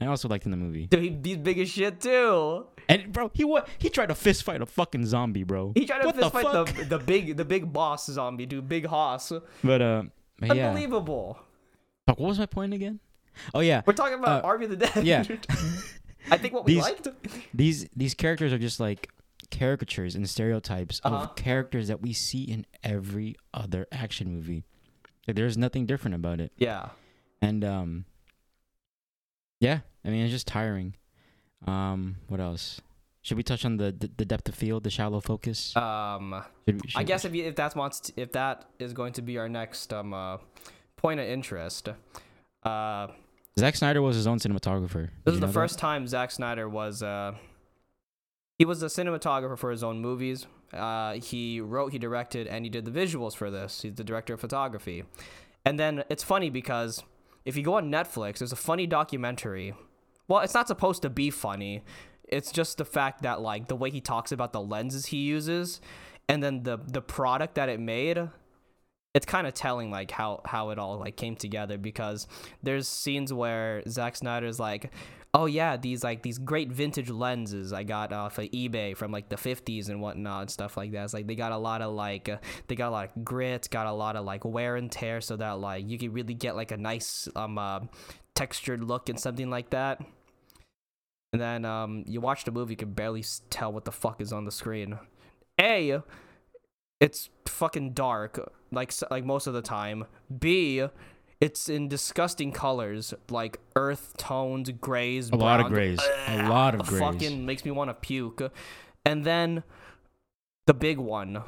[0.00, 0.86] I also liked in the movie.
[0.86, 2.66] Dude, he, he's big as shit too.
[2.88, 3.68] And bro, he what?
[3.78, 5.72] He tried to fist fight a fucking zombie, bro.
[5.76, 8.66] He tried to what fist the fight the, the big the big boss zombie, dude,
[8.66, 9.30] Big Hoss.
[9.62, 10.04] But uh,
[10.38, 10.68] but yeah.
[10.68, 11.38] Unbelievable.
[12.06, 12.98] Fuck, what was my point again?
[13.54, 15.04] Oh yeah, We're talking about Uh, Army of the Dead.
[15.04, 15.22] yeah.
[16.30, 17.08] I think what we These- liked.
[17.52, 19.10] these these characters are just like
[19.50, 21.16] caricatures and stereotypes Uh-huh.
[21.16, 24.64] of characters that we see in every other action movie.
[25.26, 26.52] Like, there's nothing different about it.
[26.56, 26.90] Yeah.
[27.42, 28.04] And um
[29.60, 30.94] yeah, I mean it's just tiring.
[31.66, 32.80] Um what else?
[33.22, 35.76] Should we touch on the the, depth of field, the shallow focus?
[35.76, 38.92] Um, Should we- I should- guess if you, if that wants to, if that is
[38.94, 40.38] going to be our next um uh,
[40.96, 41.88] point of interest,
[42.62, 43.08] uh,
[43.58, 45.08] Zack Snyder was his own cinematographer.
[45.08, 45.52] Did this is the know that?
[45.52, 47.34] first time Zack Snyder was uh
[48.58, 50.46] he was a cinematographer for his own movies.
[50.72, 53.82] Uh, he wrote, he directed, and he did the visuals for this.
[53.82, 55.04] He's the director of photography.
[55.64, 57.02] And then it's funny because
[57.44, 59.74] if you go on Netflix, there's a funny documentary.
[60.28, 61.82] Well, it's not supposed to be funny.
[62.28, 65.80] It's just the fact that like the way he talks about the lenses he uses,
[66.28, 68.28] and then the the product that it made.
[69.12, 72.28] It's kind of telling like how how it all like came together because
[72.62, 74.92] there's scenes where Zack Snyder's like,
[75.32, 79.28] oh yeah, these like these great vintage lenses I got off of eBay from like
[79.28, 81.04] the 50s and whatnot and stuff like that.
[81.04, 83.68] It's like they got a lot of like uh, they got a lot of grit,
[83.70, 86.56] got a lot of like wear and tear, so that like you can really get
[86.56, 87.80] like a nice um uh,
[88.34, 90.00] textured look and something like that.
[91.32, 94.32] And then um you watch the movie, you can barely tell what the fuck is
[94.32, 94.98] on the screen.
[95.60, 96.00] A,
[97.00, 100.04] it's fucking dark like like most of the time.
[100.38, 100.84] B,
[101.40, 105.72] it's in disgusting colors like earth tones, grays, A lot of brown.
[105.72, 106.00] grays.
[106.28, 107.00] A lot of grays.
[107.00, 108.52] Fucking makes me want to puke.
[109.04, 109.62] And then
[110.66, 111.42] the big one,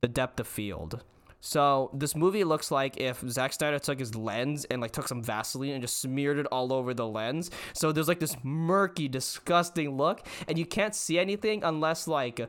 [0.00, 1.04] the depth of field.
[1.40, 5.22] So this movie looks like if Zack Snyder took his lens and like took some
[5.22, 7.50] Vaseline and just smeared it all over the lens.
[7.74, 12.40] So there's like this murky, disgusting look, and you can't see anything unless like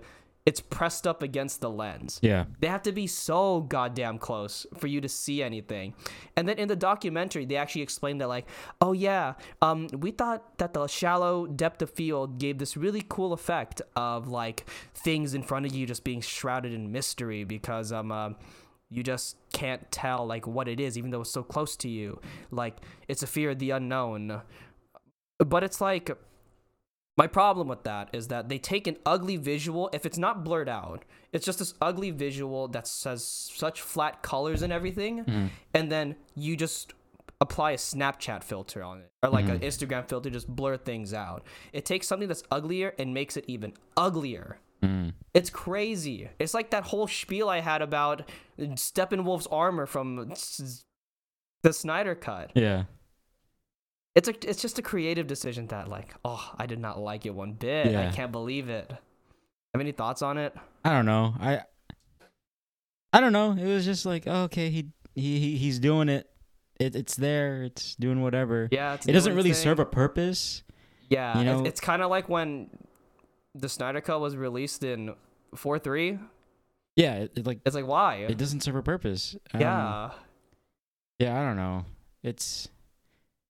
[0.46, 2.20] it's pressed up against the lens.
[2.22, 2.46] Yeah.
[2.60, 5.94] They have to be so goddamn close for you to see anything.
[6.36, 8.48] And then in the documentary, they actually explained that, like,
[8.82, 13.34] oh yeah, um, we thought that the shallow depth of field gave this really cool
[13.34, 18.12] effect of like things in front of you just being shrouded in mystery because um.
[18.12, 18.30] Uh,
[18.92, 22.20] you just can't tell like what it is even though it's so close to you
[22.50, 24.42] like it's a fear of the unknown
[25.38, 26.10] but it's like
[27.24, 30.70] my problem with that is that they take an ugly visual if it's not blurred
[30.82, 31.00] out
[31.34, 33.22] it's just this ugly visual that says
[33.64, 35.48] such flat colors and everything Mm-hmm.
[35.78, 36.08] and then
[36.46, 36.94] you just
[37.42, 41.42] apply a snapchat filter on it or like an instagram filter just blur things out
[41.80, 43.74] it takes something that's uglier and makes it even
[44.08, 44.48] uglier
[44.82, 45.12] Mm.
[45.34, 46.30] it's crazy.
[46.40, 48.18] It's like that whole spiel I had about
[48.58, 50.32] Steppenwolf's armor from
[51.64, 52.52] the Snyder cut.
[52.56, 52.84] Yeah.
[54.16, 57.34] It's a, it's just a creative decision that like, oh, I did not like it
[57.34, 57.96] one bit.
[57.96, 58.90] I can't believe it.
[59.74, 60.56] Have any thoughts on it?
[60.84, 61.36] I don't know.
[61.40, 61.62] I
[63.14, 63.52] I don't know.
[63.54, 66.30] It was just like, oh, okay, he He, he he's doing it.
[66.80, 66.96] it.
[66.96, 67.64] It's there.
[67.64, 68.68] It's doing whatever.
[68.72, 70.64] Yeah, it's it doesn't really its serve a purpose.
[71.10, 72.70] Yeah, you it's- know- it's, kind of like when
[73.56, 75.16] the Snyder Cut was released in
[75.56, 76.20] four three.
[76.96, 78.16] Yeah, it, it, like It's like why?
[78.18, 79.36] it doesn't serve a purpose.
[79.54, 80.12] Um, yeah,
[81.20, 81.86] Yeah, I don't know.
[82.24, 82.68] It's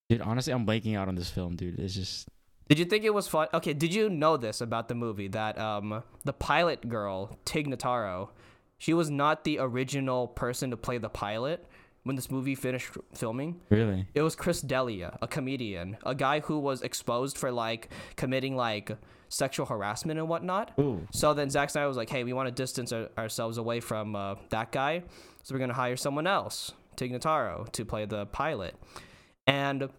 [0.09, 0.21] dude.
[0.21, 1.79] Honestly, I'm blanking out on this film, dude.
[1.79, 2.27] It's just
[2.67, 3.47] Did you think it was fun?
[3.53, 8.29] Okay, did you know this about the movie that um the pilot girl Tig Notaro,
[8.77, 11.65] she was not the original person to play the pilot
[12.03, 13.59] when this movie finished filming.
[13.69, 14.07] really.
[14.15, 18.91] It was Chris D'Elia, a comedian, a guy who was exposed for like committing like
[19.27, 20.71] sexual harassment and whatnot.
[20.79, 21.05] Ooh.
[21.11, 24.15] So then Zack Snyder was like, "Hey, we want to distance our- ourselves away from
[24.15, 25.03] uh, that guy,
[25.43, 28.75] so we're gonna hire someone else, Tig Notaro, to play the pilot."
[29.49, 29.89] And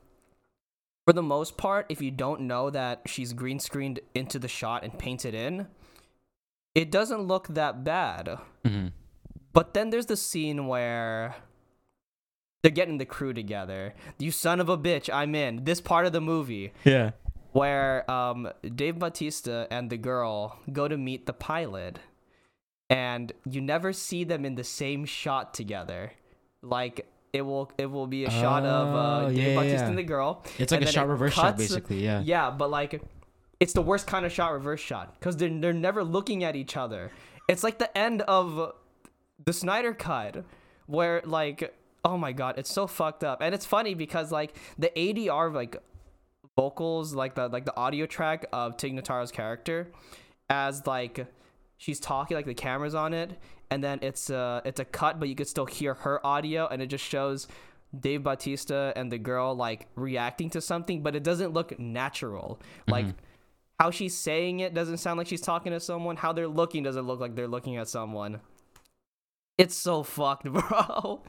[1.07, 4.85] for the most part, if you don't know that she's green screened into the shot
[4.85, 5.67] and painted in,
[6.75, 8.39] it doesn't look that bad.
[8.65, 8.89] hmm
[9.53, 11.35] But then there's the scene where
[12.63, 13.95] they're getting the crew together.
[14.19, 15.65] You son of a bitch, I'm in.
[15.65, 17.11] This part of the movie Yeah.
[17.53, 21.99] where um Dave Bautista and the girl go to meet the pilot
[22.89, 26.13] and you never see them in the same shot together.
[26.63, 29.89] Like it will it will be a shot of uh, Oh, Dave yeah, Bautista yeah.
[29.89, 30.45] and the girl.
[30.59, 32.03] It's like a shot reverse shot, basically.
[32.05, 32.23] Yeah.
[32.25, 33.03] Yeah, but like
[33.61, 36.77] it's the worst kind of shot reverse shot because they're they're never looking at each
[36.77, 37.11] other.
[37.49, 38.73] It's like the end of
[39.45, 40.45] the Snyder cut
[40.87, 43.43] where like oh my god, it's so fucked up.
[43.43, 45.77] And it's funny because like the ADR like
[46.57, 49.89] vocals like the like the audio track of Tig Notaro's character
[50.49, 51.27] as like
[51.81, 53.31] she's talking like the camera's on it
[53.71, 56.81] and then it's uh it's a cut but you could still hear her audio and
[56.81, 57.49] it just shows
[57.99, 62.61] Dave Bautista and the girl like reacting to something but it doesn't look natural.
[62.87, 63.07] Like
[63.81, 66.17] how she's saying it doesn't sound like she's talking to someone.
[66.17, 68.41] How they're looking doesn't look like they're looking at someone.
[69.59, 71.23] It's so fucked bro.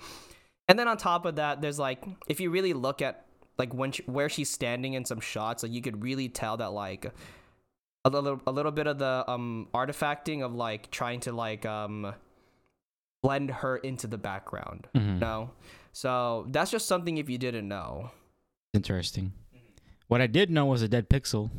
[0.68, 3.26] And then on top of that there's like if you really look at
[3.58, 6.74] like when she, where she's standing in some shots like you could really tell that
[6.74, 7.12] like
[8.06, 12.14] a little a little bit of the um artifacting of like trying to like um
[13.22, 15.20] blend her into the background Mhm.
[15.20, 15.52] no
[15.92, 18.12] so that's just something if you didn't know
[18.74, 19.34] Interesting.
[20.08, 21.50] What I did know was a dead pixel,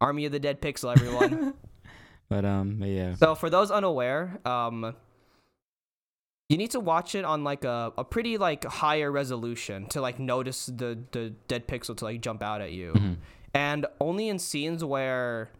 [0.00, 1.54] army of the dead pixel everyone
[2.28, 3.14] but um, yeah.
[3.16, 4.94] so for those unaware um
[6.48, 10.18] you need to watch it on like a, a pretty like higher resolution to like
[10.18, 13.16] notice the the dead pixel to like jump out at you Mhm.
[13.52, 15.50] and only in scenes where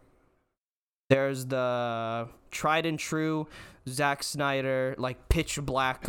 [1.09, 3.47] there's the tried and true
[3.87, 6.07] Zack Snyder like pitch black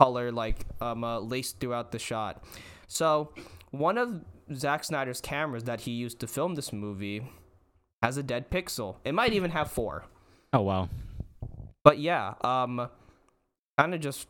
[0.00, 2.44] color like um uh, laced throughout the shot.
[2.88, 3.32] So
[3.70, 7.22] one of Zack Snyder's cameras that he used to film this movie
[8.02, 8.96] has a dead pixel.
[9.04, 10.04] It might even have four.
[10.52, 10.88] Oh wow.
[11.84, 12.88] But yeah, um
[13.78, 14.26] kind of just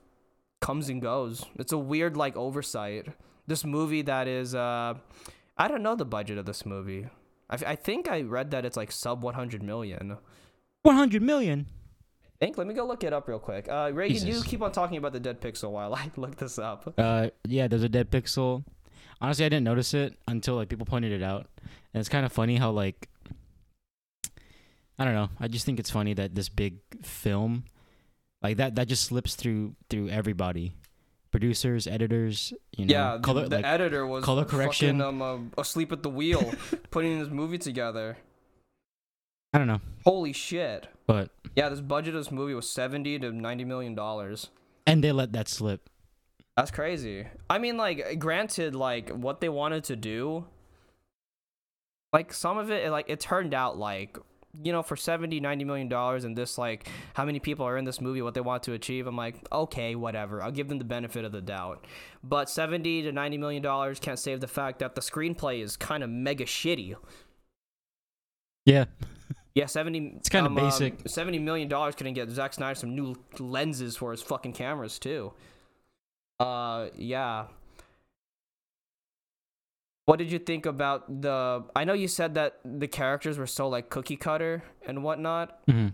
[0.60, 1.44] comes and goes.
[1.58, 3.08] It's a weird like oversight.
[3.46, 4.94] This movie that is uh
[5.56, 7.06] I don't know the budget of this movie.
[7.52, 10.16] I, I think I read that it's like sub 100 million.
[10.82, 11.66] One hundred million.
[12.24, 13.68] I think let me go look it up real quick.
[13.68, 16.92] Uh Reagan, you keep on talking about the dead pixel while I look this up.
[16.98, 17.68] Uh, yeah.
[17.68, 18.64] There's a dead pixel.
[19.20, 21.46] Honestly, I didn't notice it until like people pointed it out,
[21.94, 23.08] and it's kind of funny how like.
[24.98, 25.30] I don't know.
[25.38, 27.64] I just think it's funny that this big film,
[28.42, 30.72] like that, that just slips through through everybody,
[31.32, 32.52] producers, editors.
[32.76, 35.00] You know, yeah, the, color the like editor was color fucking, correction.
[35.00, 36.52] um, uh, asleep at the wheel
[36.92, 38.16] putting this movie together.
[39.52, 40.86] I don't know, Holy shit.
[41.06, 44.48] but Yeah, this budget of this movie was 70 to 90 million dollars.
[44.86, 45.90] and they let that slip.
[46.56, 47.26] That's crazy.
[47.50, 50.46] I mean, like, granted, like what they wanted to do,
[52.12, 54.16] like some of it, like it turned out like
[54.62, 57.86] you know for 70 90 million dollars and this like how many people are in
[57.86, 60.42] this movie what they want to achieve i'm like okay whatever.
[60.42, 61.86] I'll give them the benefit of the doubt.
[62.22, 66.02] But 70 to 90 million dollars can't save the fact that the screenplay is kind
[66.04, 66.94] of mega shitty.
[68.66, 68.84] Yeah,
[69.54, 70.92] yeah 70 It's kinda um, basic.
[70.94, 74.98] um, 70 million dollars couldn't get Zack Snyder some new lenses for his fucking cameras
[74.98, 75.32] too.
[76.38, 77.46] Uh yeah
[80.06, 83.68] what did you think about the i know you said that the characters were so
[83.68, 85.88] like cookie cutter and whatnot hmm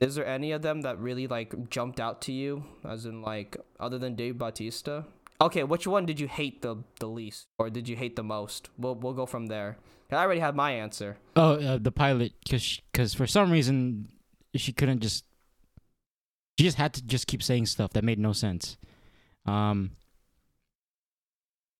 [0.00, 3.56] is there any of them that really like jumped out to you as in like
[3.80, 5.04] other than dave bautista
[5.40, 8.70] okay which one did you hate the the least or did you hate the most
[8.78, 9.76] we'll, we'll go from there
[10.12, 14.08] i already have my answer Oh, uh, the pilot, because because for some reason
[14.54, 15.24] she couldn't just.
[16.58, 18.76] She just had to just keep saying stuff that made no sense.
[19.46, 19.92] Um.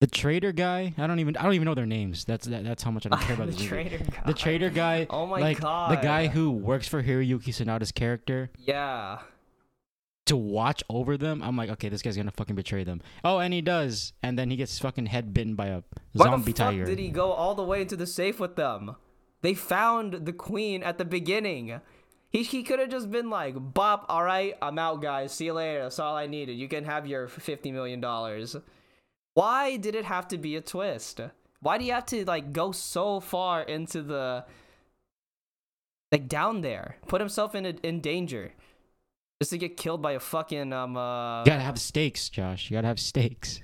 [0.01, 2.25] The traitor guy, I don't even I don't even know their names.
[2.25, 4.23] That's that, that's how much I don't care about the traitor guy.
[4.27, 8.51] The traitor guy, oh my like god the guy who works for Hiroyuki Sanada's character.
[8.59, 9.19] yeah
[10.29, 13.01] to watch over them, I'm like, okay, this guy's gonna fucking betray them.
[13.25, 15.83] Oh, and he does, and then he gets fucking head bitten by a
[16.13, 16.85] Why zombie the fuck tiger.
[16.85, 18.97] did he go all the way into the safe with them?
[19.41, 21.81] They found the queen at the beginning.
[22.31, 25.33] He, he could have just been like, Bop, all right, I'm out, guys.
[25.33, 25.85] See you later.
[25.85, 26.59] That's all I needed.
[26.59, 28.05] You can have your $50 million.
[29.39, 31.21] Why did it have to be a twist?
[31.61, 34.45] Why do you have to like go so far into the
[36.11, 38.53] like down there, put himself in a, in danger,
[39.41, 42.69] just to get killed by a fucking um uh You gotta have stakes, Josh.
[42.69, 43.61] You gotta have stakes.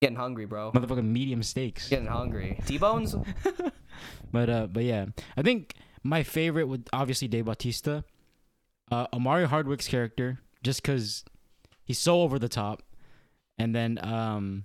[0.00, 0.70] getting hungry, bro.
[0.72, 1.88] Motherfucking medium stakes.
[1.88, 2.60] Getting hungry.
[2.66, 3.16] T bones.
[4.30, 8.04] But uh, but yeah, I think my favorite would obviously Dave Bautista,
[8.92, 11.24] uh, Omari Hardwick's character, just because
[11.82, 12.82] he's so over the top,
[13.56, 14.64] and then um,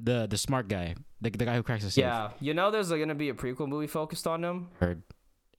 [0.00, 2.02] the the smart guy, the the guy who cracks the safe.
[2.02, 4.68] Yeah, you know, there's gonna be a prequel movie focused on him.
[4.80, 5.02] Heard.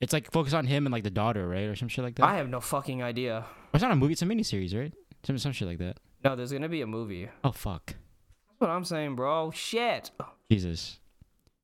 [0.00, 2.24] It's like focused on him and like the daughter, right, or some shit like that.
[2.24, 3.44] I have no fucking idea.
[3.74, 4.92] It's not a movie; it's a miniseries, right?
[5.24, 5.98] Some some shit like that.
[6.24, 7.28] No, there's gonna be a movie.
[7.44, 9.50] Oh fuck, That's what I'm saying, bro.
[9.50, 10.10] Shit.
[10.50, 11.00] Jesus.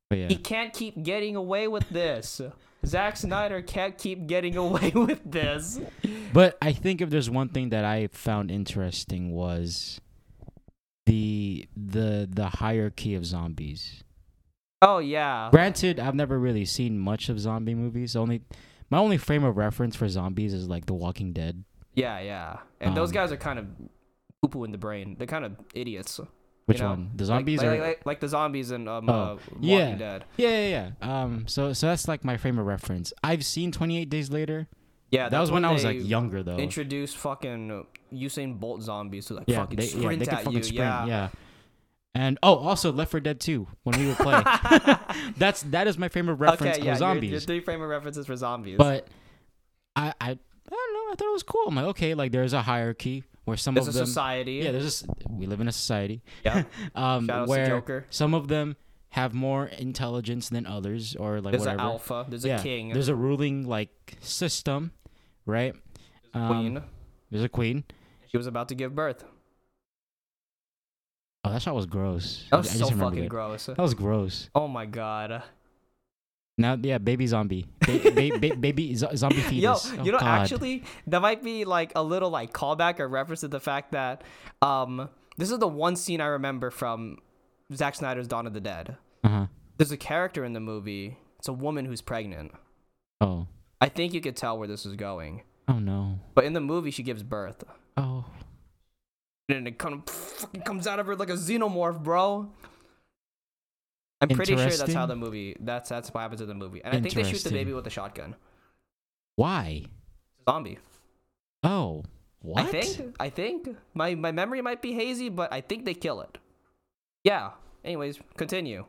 [0.09, 2.41] But yeah, He can't keep getting away with this.
[2.85, 5.81] Zack Snyder can't keep getting away with this.
[6.33, 10.01] But I think if there's one thing that I found interesting was
[11.07, 14.03] the the the hierarchy of zombies.
[14.83, 15.49] Oh yeah.
[15.51, 18.17] Granted, I've never really seen much of zombie movies.
[18.17, 18.43] Only
[18.91, 21.65] my only frame of reference for zombies is like The Walking Dead,
[21.95, 22.59] Yeah, yeah.
[22.81, 23.67] And those Um, guys are kind of
[24.43, 25.17] poo poo in the brain.
[25.19, 26.21] They're kind of idiots.
[26.67, 27.11] which know, one?
[27.15, 29.95] The zombies like, or like, like, like the zombies in um, Oh, uh, Walking yeah.
[29.97, 30.25] Dead.
[30.37, 31.23] yeah, yeah, yeah.
[31.23, 33.13] Um, so so that's like my frame of reference.
[33.23, 34.69] I've seen Twenty Eight Days Later.
[35.15, 36.57] Yeah, that was when I was like younger though.
[36.57, 40.45] Introduced fucking Usain Bolt zombies to like yeah, fucking they, yeah, sprint they can at
[40.45, 40.65] fucking you.
[40.65, 40.79] sprint.
[40.79, 41.07] yeah.
[41.07, 41.29] yeah.
[42.17, 44.41] And oh, also Left 4 Dead 2 when we would play.
[45.37, 47.31] that's that is my frame of reference okay, for yeah, zombies.
[47.31, 48.77] Your, your three frame of references for zombies.
[48.79, 49.09] But
[49.97, 51.13] I, I I don't know.
[51.13, 51.65] I thought it was cool.
[51.67, 54.07] I'm like, okay, like there's a hierarchy where some there's a of them.
[54.07, 54.55] society.
[54.55, 55.05] Yeah, there's this.
[55.29, 56.23] We live in a society.
[56.45, 56.65] Yeah.
[56.95, 58.07] Um, Shout where Joker.
[58.11, 58.77] some of them
[59.11, 61.91] have more intelligence than others, or like There's an whatever.
[61.91, 62.27] alpha.
[62.29, 62.93] There's yeah, a king.
[62.93, 64.93] There's a ruling like system,
[65.47, 65.75] right?
[66.35, 66.83] a Um, queen.
[67.31, 67.85] There's a queen.
[68.31, 69.25] She was about to give birth.
[71.45, 72.45] Oh, that shot was gross.
[72.51, 73.29] That was I so fucking it.
[73.29, 73.67] gross.
[73.67, 74.49] That was gross.
[74.55, 75.43] Oh my god.
[76.57, 79.91] Now, yeah, baby zombie, ba- ba- ba- baby zo- zombie fetus.
[79.93, 80.43] Yo, Oh, you know, God.
[80.43, 84.23] actually, that might be like a little like callback or reference to the fact that
[84.63, 87.19] um this is the one scene I remember from
[87.75, 88.97] Zack Snyder's Dawn of the Dead.
[89.25, 89.47] Uh-huh.
[89.79, 91.19] There's a character in the movie.
[91.41, 92.53] It's a woman who's pregnant.
[93.21, 93.49] Oh.
[93.81, 95.43] I think you could tell where this is going.
[95.69, 96.19] Oh no.
[96.35, 97.65] But in the movie, she gives birth,
[97.97, 98.25] Oh.
[99.49, 102.51] and it kind of fucking comes out of her like a xenomorph, bro.
[104.21, 105.57] I'm pretty sure that's how the movie.
[105.61, 107.87] That's that's what happens in the movie, and I think they shoot the baby with
[107.87, 108.37] a shotgun.
[109.37, 109.85] Why?
[110.49, 110.79] Zombie.
[111.63, 112.05] Oh.
[112.41, 112.63] What?
[112.63, 113.17] I think.
[113.19, 116.39] I think my my memory might be hazy, but I think they kill it.
[117.25, 117.51] Yeah.
[117.85, 118.87] Anyways, continue.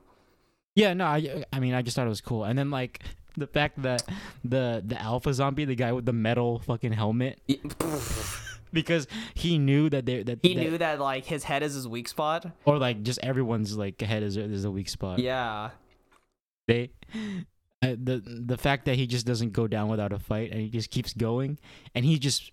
[0.75, 2.99] Yeah, no, I, I mean, I just thought it was cool, and then like
[3.37, 4.03] the fact that
[4.43, 7.39] the the alpha zombie, the guy with the metal fucking helmet,
[8.73, 11.87] because he knew that they that He that- knew that like his head is his
[11.87, 12.45] weak spot.
[12.65, 15.19] or like just everyone's like head is is a weak spot.
[15.19, 15.71] Yeah.
[16.67, 16.89] They,
[17.83, 20.69] uh, the the fact that he just doesn't go down without a fight, and he
[20.69, 21.59] just keeps going,
[21.93, 22.51] and he just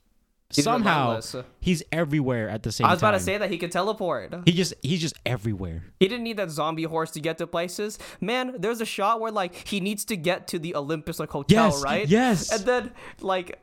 [0.54, 1.44] He's somehow relentless.
[1.60, 2.90] he's everywhere at the same time.
[2.90, 4.34] I was about to say that he could teleport.
[4.44, 5.84] he just he's just everywhere.
[6.00, 7.98] He didn't need that zombie horse to get to places.
[8.20, 11.66] Man, there's a shot where like he needs to get to the Olympus like hotel,
[11.70, 12.08] Yes, right?
[12.08, 12.52] yes.
[12.52, 13.58] And then like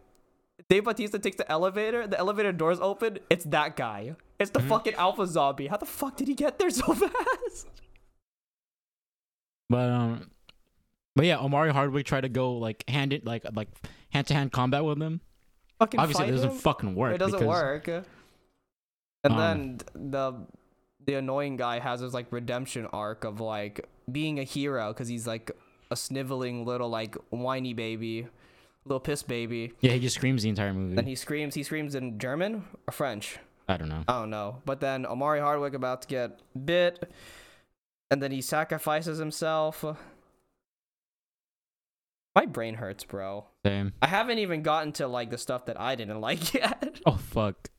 [0.69, 4.15] Dave Bautista takes the elevator, the elevator doors open, it's that guy.
[4.39, 4.61] It's Mm-hmm.
[4.67, 5.67] the fucking alpha zombie.
[5.67, 7.67] How the fuck did he get there so fast?
[9.69, 10.31] But um,
[11.15, 13.67] but yeah, Omari Hardwick tried to go like hand it like like
[14.11, 15.21] hand to hand combat with him.
[15.79, 16.57] Fucking Obviously, fight it doesn't him?
[16.57, 17.15] fucking work.
[17.15, 17.87] It doesn't because, work.
[19.23, 19.79] And Um, then
[20.11, 20.33] the
[21.05, 25.25] the annoying guy has his like redemption arc of like being a hero because he's
[25.25, 25.51] like
[25.89, 28.27] a sniveling little like whiny baby,
[28.85, 29.73] little piss baby.
[29.79, 30.95] Yeah, he just screams the entire movie.
[30.95, 31.55] Then he screams.
[31.55, 33.37] He screams in German or French.
[33.67, 34.03] I don't know.
[34.07, 34.61] I don't know.
[34.65, 37.11] But then Omari Hardwick about to get bit,
[38.11, 39.83] and then he sacrifices himself.
[42.39, 43.43] My brain hurts, bro.
[43.65, 43.91] Same.
[44.01, 46.97] I haven't even gotten to like the stuff that I didn't like yet.
[47.05, 47.69] Oh fuck.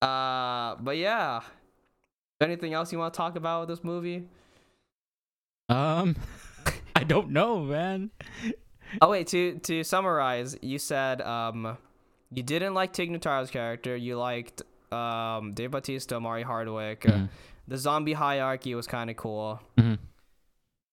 [0.00, 1.42] Uh, but yeah.
[2.40, 4.24] Anything else you want to talk about with this movie?
[5.68, 6.16] Um,
[6.96, 8.10] I don't know, man.
[9.02, 11.76] Oh wait, to to summarize, you said um,
[12.30, 13.94] you didn't like Tig Notaro's character.
[13.94, 17.02] You liked um Dave Bautista, Omari Hardwick.
[17.02, 17.28] Mhm.
[17.68, 19.60] The zombie hierarchy was kind of cool.
[19.76, 19.98] Mhm.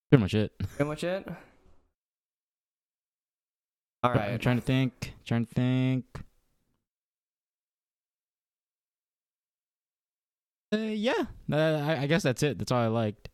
[0.10, 0.52] Pretty much it.
[0.76, 1.26] Pretty much it.
[4.04, 5.14] All right, I'm trying to think.
[5.26, 6.06] Trying to think.
[10.74, 12.58] Uh, yeah, uh, I, I, guess that's it.
[12.58, 13.28] That's all I liked.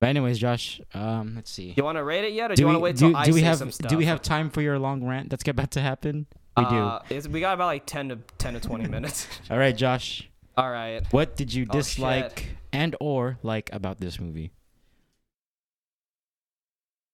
[0.00, 1.68] But anyways, Josh, um, let's see.
[1.68, 3.10] Do you want to rate it yet, or do, do you want to wait till
[3.10, 3.90] do, I do we say have, some stuff?
[3.90, 6.26] Do we have time for your long rant that's about to happen?
[6.56, 7.28] We uh, do.
[7.30, 9.28] we got about like ten to ten to twenty minutes.
[9.50, 10.28] all right, Josh.
[10.56, 11.02] All right.
[11.12, 14.50] What did you oh, dislike oh, and or like about this movie?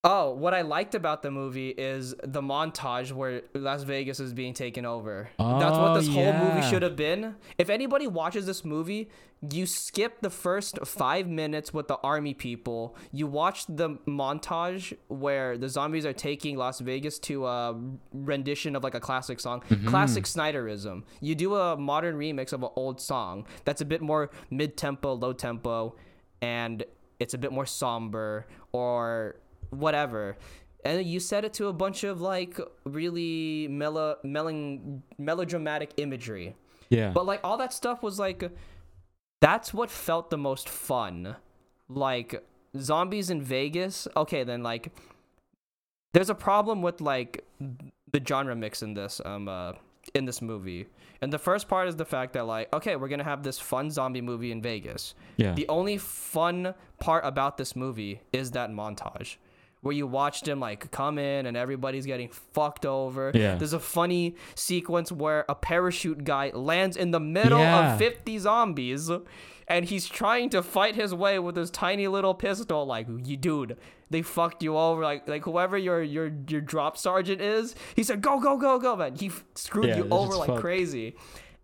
[0.04, 4.54] Oh, what I liked about the movie is the montage where Las Vegas is being
[4.54, 5.28] taken over.
[5.38, 7.34] That's what Oh, this whole movie should have been.
[7.58, 9.10] If anybody watches this movie,
[9.50, 12.96] you skip the first five minutes with the army people.
[13.10, 17.80] You watch the montage where the zombies are taking Las Vegas to a
[18.12, 19.62] rendition of like a classic song.
[19.68, 19.88] Mm-hmm.
[19.88, 21.02] Classic Snyderism.
[21.20, 25.14] You do a modern remix of an old song that's a bit more mid tempo,
[25.14, 25.96] low tempo,
[26.40, 26.84] and
[27.18, 29.36] it's a bit more somber or
[29.70, 30.36] whatever.
[30.84, 36.54] And you set it to a bunch of like really mellow, melon, melodramatic imagery.
[36.90, 37.10] Yeah.
[37.10, 38.50] but like all that stuff was like
[39.42, 41.36] that's what felt the most fun.
[41.88, 42.42] Like
[42.76, 44.92] zombies in vegas okay then like
[46.12, 47.44] there's a problem with like
[48.12, 49.72] the genre mix in this um uh
[50.14, 50.86] in this movie.
[51.20, 53.90] And the first part is the fact that like okay we're gonna have this fun
[53.90, 55.14] zombie movie in vegas.
[55.36, 55.52] Yeah.
[55.52, 59.36] the only fun part about this movie is that montage
[59.80, 63.30] where you watched him like come in and everybody's getting fucked over.
[63.34, 63.54] Yeah.
[63.54, 67.92] There's a funny sequence where a parachute guy lands in the middle Yeah.
[67.92, 69.10] of 50 zombies
[69.68, 73.76] and he's trying to fight his way with his tiny little pistol like you dude
[74.10, 78.22] they fucked you over like like whoever your your your drop sergeant is he said
[78.22, 80.60] go go go go man he f- screwed Yeah, you over like fucked.
[80.62, 81.14] crazy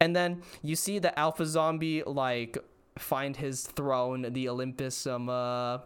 [0.00, 2.58] and then you see the alpha zombie like
[2.98, 5.78] find his throne the olympus um uh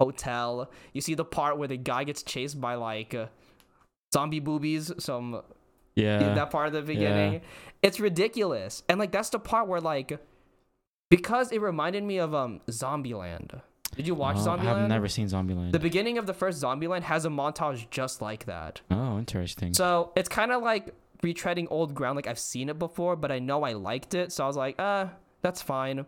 [0.00, 3.26] hotel you see the part where the guy gets chased by like uh,
[4.12, 5.42] zombie boobies some
[5.94, 6.34] yeah.
[6.34, 7.40] that part of the beginning
[7.82, 10.18] it's ridiculous and like that's the part where like
[11.10, 13.60] because it reminded me of um zombieland
[13.94, 15.72] did you watch Oh, zombieland I have never seen Zombieland.
[15.72, 19.74] the beginning of the first zombieland has a montage just like that oh, interesting.
[19.74, 22.16] so it's kind of like retreading old ground.
[22.16, 24.74] Like I've seen it before, but I know I liked it, so I was like,
[24.78, 25.06] uh,
[25.40, 26.04] that's fine.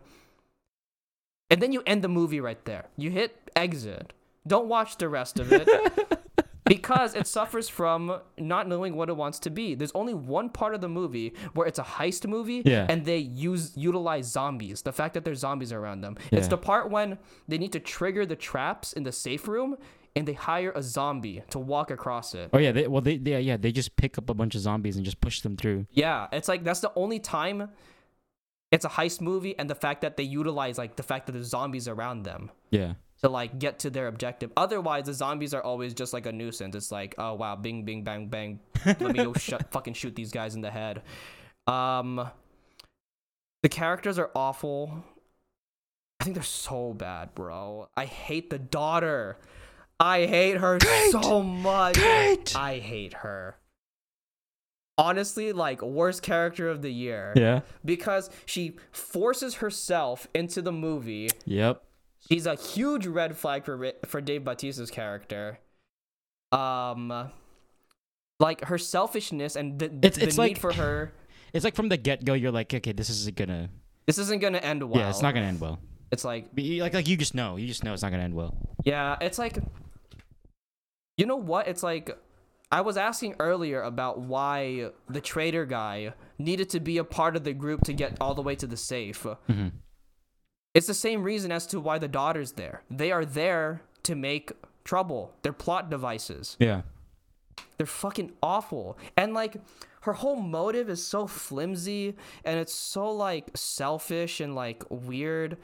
[1.49, 2.85] And then you end the movie right there.
[2.97, 4.13] You hit exit.
[4.47, 5.67] Don't watch the rest of it
[6.65, 9.75] because it suffers from not knowing what it wants to be.
[9.75, 12.85] There's only one part of the movie where it's a heist movie Yeah.
[12.89, 14.81] and they use utilize zombies.
[14.83, 16.17] The fact that there's zombies around them.
[16.31, 19.77] It's the part when they need to trigger the traps in the safe room
[20.15, 22.49] and they hire a zombie to walk across it.
[22.53, 22.71] oh yeah.
[22.71, 25.19] They, well, they, they yeah they just pick up a bunch of zombies and just
[25.21, 25.87] push them through.
[25.91, 27.69] Yeah, it's like that's the only time
[28.71, 31.47] it's a heist movie and the fact that they utilize like the fact that there's
[31.47, 32.93] zombies around them Yeah.
[33.21, 34.51] To like get to their objective.
[34.57, 36.75] Otherwise, the zombies are always just like a nuisance.
[36.75, 38.59] It's like, oh wow, bing bing bang bang.
[38.85, 41.01] Let me go shut fucking shoot these guys in the head.
[41.67, 42.29] Um
[43.63, 45.03] the characters are awful.
[46.19, 47.89] I think they're so bad, bro.
[47.97, 49.37] I hate the daughter.
[49.99, 50.77] I hate her
[51.09, 51.97] so much.
[52.55, 53.57] I hate her.
[54.97, 57.61] Honestly, like worst character of the year Yeah.
[57.83, 61.29] because she forces herself into the movie.
[61.45, 61.83] Yep.
[62.31, 65.59] She's a huge red flag for for Dave Bautista's character.
[66.51, 67.31] Um,
[68.39, 71.13] like her selfishness and the, It's- the it's need like- for her.
[71.53, 73.69] It's like from the get go, you're like, okay, this isn't gonna.
[74.07, 74.99] This isn't gonna end well.
[75.01, 75.79] Yeah, it's not gonna end well.
[76.11, 78.55] It's like Like like you just know, you just know it's not gonna end well.
[78.83, 79.57] Yeah, it's like
[81.17, 81.67] you know what?
[81.67, 82.11] It's like
[82.71, 87.43] I was asking earlier about why the traitor guy needed to be a part of
[87.45, 89.25] the group to get all the way to the safe.
[89.47, 89.67] hmm
[90.75, 92.83] It's the same reason as to why the daughter's there.
[92.91, 94.51] They are there to make
[94.83, 95.33] trouble.
[95.41, 96.57] They're plot devices.
[96.59, 96.81] Yeah.
[97.77, 98.97] They're fucking awful.
[99.15, 99.55] And like
[100.01, 105.57] her whole motive is so flimsy and it's so like selfish and like weird.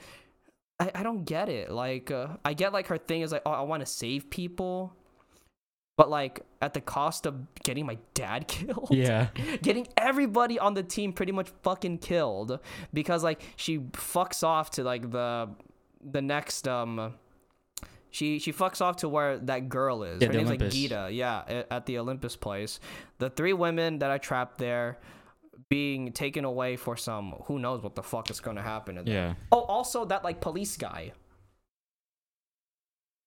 [0.79, 1.71] I, I don't get it.
[1.71, 4.93] Like uh, I get like her thing is like oh I want to save people.
[5.97, 8.89] But like at the cost of getting my dad killed.
[8.91, 9.27] Yeah.
[9.61, 12.59] Getting everybody on the team pretty much fucking killed
[12.93, 15.49] because like she fucks off to like the
[16.03, 17.13] the next um
[18.09, 20.21] she she fucks off to where that girl is.
[20.21, 20.73] Yeah, Her name's Olympus.
[20.73, 21.15] like Geeta.
[21.15, 22.79] Yeah, at the Olympus place.
[23.19, 24.97] The three women that I trapped there
[25.69, 29.03] being taken away for some who knows what the fuck is going to happen to
[29.03, 29.13] them.
[29.13, 29.33] Yeah.
[29.51, 31.13] Oh, also that like police guy.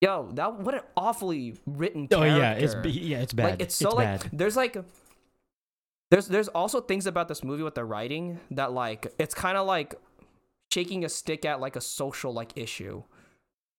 [0.01, 3.51] Yo, that what an awfully written Oh yeah, it's yeah, it's bad.
[3.51, 4.29] Like it's so like bad.
[4.33, 4.77] there's like
[6.11, 9.65] there's there's also things about this movie with the writing that like it's kind of
[9.65, 9.95] like
[10.71, 13.03] shaking a stick at like a social like issue.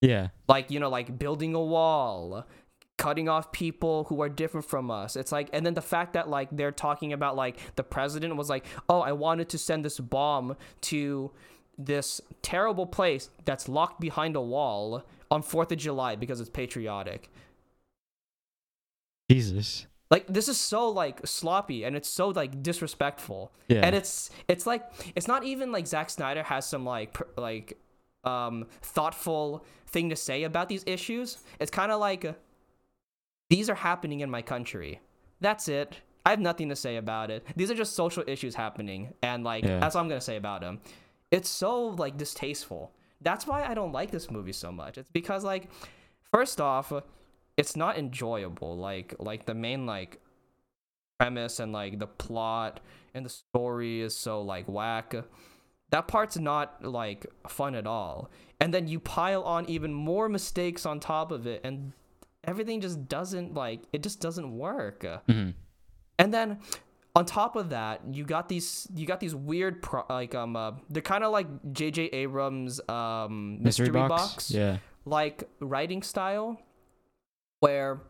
[0.00, 0.28] Yeah.
[0.48, 2.46] Like, you know, like building a wall,
[2.96, 5.16] cutting off people who are different from us.
[5.16, 8.48] It's like and then the fact that like they're talking about like the president was
[8.48, 11.30] like, "Oh, I wanted to send this bomb to
[11.78, 17.30] this terrible place that's locked behind a wall on 4th of July because it's patriotic.
[19.30, 19.86] Jesus.
[20.10, 23.52] Like this is so like sloppy and it's so like disrespectful.
[23.68, 23.80] Yeah.
[23.84, 24.84] And it's it's like
[25.16, 27.76] it's not even like Zack Snyder has some like like
[28.22, 31.38] um thoughtful thing to say about these issues.
[31.58, 32.36] It's kind of like
[33.50, 35.00] these are happening in my country.
[35.40, 35.96] That's it.
[36.24, 37.44] I have nothing to say about it.
[37.56, 39.80] These are just social issues happening and like Yeah.
[39.80, 40.80] that's all I'm going to say about them.
[41.32, 42.92] It's so like distasteful.
[43.20, 44.98] That's why I don't like this movie so much.
[44.98, 45.68] It's because like
[46.32, 46.92] first off,
[47.56, 48.76] it's not enjoyable.
[48.76, 50.20] Like like the main like
[51.18, 52.80] premise and like the plot
[53.14, 55.14] and the story is so like whack.
[55.90, 58.30] That part's not like fun at all.
[58.60, 61.92] And then you pile on even more mistakes on top of it and
[62.44, 65.00] everything just doesn't like it just doesn't work.
[65.28, 65.54] Mhm.
[66.18, 66.60] And then
[67.16, 70.72] on top of that, you got these you got these weird pro- like um uh,
[70.90, 74.78] they're kind of like JJ Abrams um mystery, box Yeah.
[75.04, 76.60] like writing style
[77.60, 78.00] where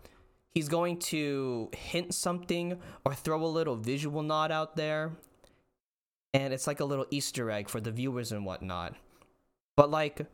[0.54, 5.12] he's going to hint something or throw a little visual nod out there
[6.34, 8.94] and it's like a little easter egg for the viewers and whatnot
[9.76, 10.26] but like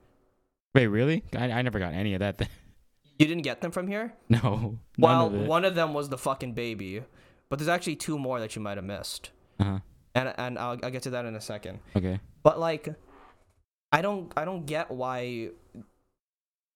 [0.75, 1.23] Wait, really?
[1.37, 2.41] I, I never got any of that.
[3.19, 4.79] you didn't get them from here no.
[4.97, 7.03] well of one of them was the fucking baby
[7.53, 9.29] but there's actually two more that you might have missed
[9.61, 9.79] Uh-huh.
[10.15, 12.19] and and I'll, I'll get to that in a second Okay.
[12.43, 12.89] but like
[13.93, 15.51] i don't i don't get why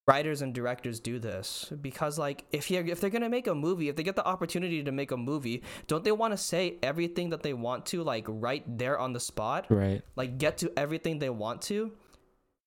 [0.07, 3.89] writers and directors do this because like if you if they're gonna make a movie
[3.89, 7.29] if they get the opportunity to make a movie don't they want to say everything
[7.31, 10.01] that they want to like right there on the spot Right.
[10.15, 11.91] like get to everything they want to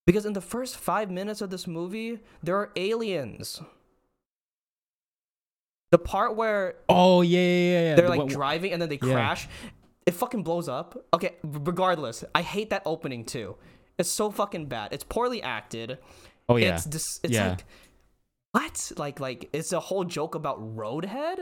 [0.05, 3.59] because in the first five minutes of this movie there are aliens
[5.91, 7.81] the part where Oh yeah, yeah, yeah.
[7.89, 7.95] yeah.
[7.95, 9.13] they're like one- driving and then they Yeah.
[9.13, 9.47] crash.
[10.05, 10.97] It fucking blows up.
[11.13, 13.55] Okay, regardless, I hate that opening too.
[13.99, 14.93] It's so fucking bad.
[14.93, 15.99] It's poorly acted.
[16.49, 16.75] oh yeah.
[16.75, 17.49] It's dis- it's Yeah.
[17.51, 17.65] like
[18.53, 18.91] what?
[18.97, 21.37] Like like it's a whole joke about Roadhead.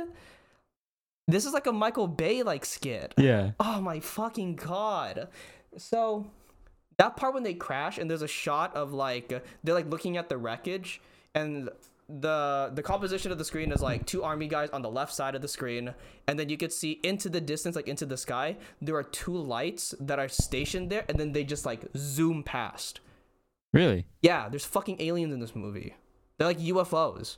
[1.27, 3.13] This is like a Michael Bay like skit.
[3.17, 3.51] yeah.
[3.59, 5.29] Oh my fucking god.
[5.77, 6.29] So
[6.97, 9.29] that part when they crash and there's a shot of like
[9.63, 11.01] they're like looking at the wreckage
[11.33, 11.69] and
[12.09, 15.35] the the composition of the screen is like two army guys on the left side
[15.35, 15.93] of the screen
[16.27, 19.37] and then you could see into the distance like into the sky there are two
[19.37, 22.99] lights that are stationed there and then they just like zoom past.
[23.73, 24.07] Really?
[24.23, 25.93] Yeah, there's fucking aliens in this movie.
[26.37, 27.37] They're like UFOs.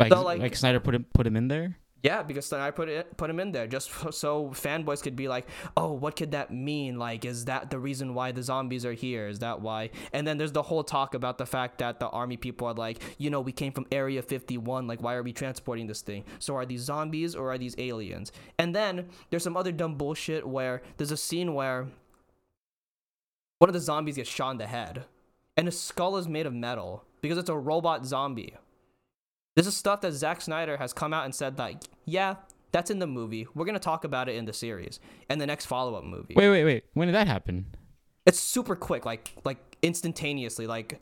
[0.00, 1.76] Like, So, like like- Snyder put him put him in there?
[2.02, 5.26] Yeah, because then I put it put him in there just so fanboys could be
[5.26, 5.46] like,
[5.76, 6.98] "Oh, what could that mean?
[6.98, 9.26] Like, is that the reason why the zombies are here?
[9.26, 12.36] Is that why?" And then there's the whole talk about the fact that the army
[12.36, 14.86] people are like, "You know, we came from Area 51.
[14.86, 16.24] Like, why are we transporting this thing?
[16.38, 20.46] So are these zombies or are these aliens?" And then there's some other dumb bullshit
[20.46, 21.88] where there's a scene where
[23.58, 25.04] one of the zombies gets shot in the head,
[25.56, 28.54] and his skull is made of metal because it's a robot zombie.
[29.58, 32.36] This is stuff that Zack Snyder has come out and said like, yeah,
[32.70, 33.48] that's in the movie.
[33.56, 36.34] We're gonna talk about it in the series and the next follow-up movie.
[36.36, 36.84] Wait, wait, wait.
[36.94, 37.66] When did that happen?
[38.24, 40.68] It's super quick, like like instantaneously.
[40.68, 41.00] Like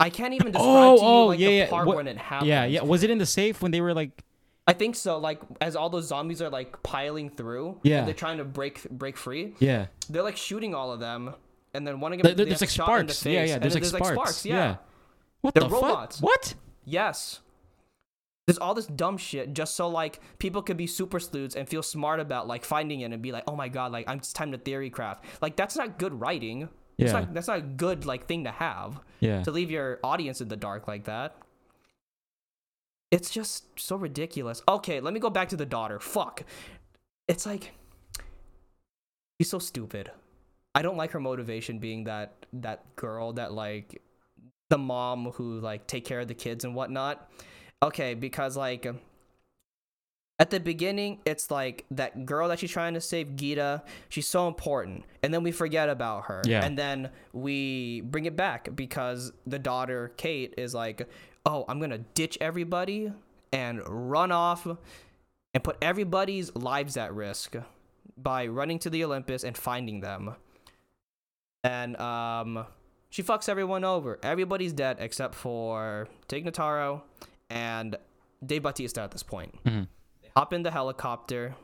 [0.00, 1.68] I can't even describe Oh, to you oh, like yeah, the yeah.
[1.70, 2.48] part What- when it happens.
[2.48, 2.82] Yeah, yeah.
[2.82, 4.24] Was it in the safe when they were like?
[4.66, 5.18] I think so.
[5.18, 7.98] Like as all those zombies are like piling through, Yeah.
[7.98, 9.54] and they're trying to break break free.
[9.60, 9.86] Yeah.
[10.10, 11.34] They're like shooting all of them,
[11.74, 13.24] and then one of them There- there- there's like the sparks.
[13.24, 13.58] Yeah, yeah.
[13.58, 14.08] There's like sparks.
[14.08, 14.46] sparks.
[14.46, 14.76] Yeah.
[15.42, 16.16] What They're the robots.
[16.18, 16.24] fuck?
[16.28, 16.54] What?
[16.84, 17.38] Yes.
[18.46, 21.82] There's all this dumb shit just so like people could be super sleuths and feel
[21.82, 24.50] smart about like finding it and be like, oh my god, like I'm it's time
[24.52, 25.24] to theory craft.
[25.40, 26.68] Like that's not good writing.
[26.98, 27.20] That's Yeah.
[27.20, 29.42] not that's not a good like thing to have Yeah.
[29.44, 31.36] to leave your audience in the dark like that.
[33.12, 34.62] It's just so ridiculous.
[34.66, 36.00] Okay, let me go back to the daughter.
[36.00, 36.42] Fuck.
[37.28, 37.72] It's like
[39.40, 40.10] she's so stupid.
[40.74, 44.02] I don't like her motivation being that that girl that like
[44.70, 47.30] the mom who like take care of the kids and whatnot.
[47.82, 48.86] Okay, because like
[50.38, 54.48] at the beginning it's like that girl that she's trying to save Geeta, she's so
[54.48, 55.04] important.
[55.22, 56.42] And then we forget about her.
[56.44, 56.64] Yeah.
[56.64, 61.08] And then we bring it back because the daughter Kate is like,
[61.44, 63.12] "Oh, I'm going to ditch everybody
[63.52, 67.56] and run off and put everybody's lives at risk
[68.16, 70.36] by running to the Olympus and finding them."
[71.64, 72.66] And um
[73.10, 74.18] she fucks everyone over.
[74.22, 77.02] Everybody's dead except for Tig Notaro
[77.52, 77.96] and
[78.44, 79.52] Dave Bautista at this point.
[79.64, 79.86] Mhm.
[80.22, 81.54] They hop in the helicopter.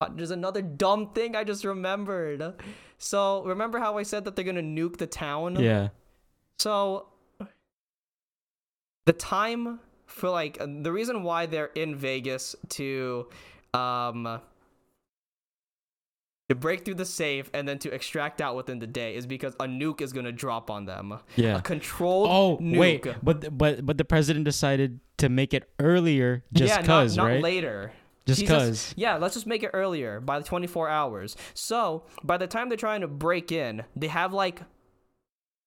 [0.00, 2.54] Uh, There's another dumb thing I just remembered.
[2.98, 5.56] So remember how I said that they're gonna nuke the town?
[5.60, 5.90] Yeah.
[6.58, 7.08] So
[9.04, 13.28] the time for like the reason why they're in Vegas to
[13.74, 14.40] um
[16.48, 19.54] to break through the safe and then to extract out within the day is because
[19.54, 21.18] a nuke is gonna drop on them.
[21.36, 21.58] Yeah.
[21.58, 22.78] A controlled Oh nuke.
[22.78, 27.24] wait, but but but the president decided to make it earlier just yeah, cause, not,
[27.24, 27.42] not right?
[27.42, 27.92] later.
[28.26, 28.94] Just cause.
[28.96, 31.36] yeah, let's just make it earlier by the 24 hours.
[31.54, 34.62] So by the time they're trying to break in, they have like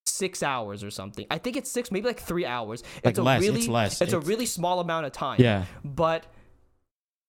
[0.06, 1.26] six hours or something.
[1.30, 2.84] I think it's six, maybe like three hours.
[3.04, 4.02] Like it's a less, really, it's less.
[4.02, 5.42] It's, a really small amount of time.
[5.42, 5.66] Yeah.
[5.84, 6.28] But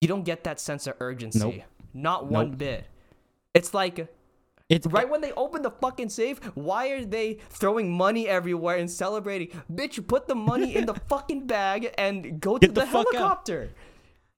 [0.01, 1.39] you don't get that sense of urgency.
[1.39, 1.55] Nope.
[1.93, 2.59] Not one Nope.
[2.59, 2.87] bit.
[3.57, 4.09] It's like
[4.69, 8.91] It's right when they open the fucking safe, why are they throwing money everywhere and
[8.91, 9.49] celebrating?
[9.73, 13.71] Bitch, put the money in the fucking bag and go to the the, helicopter.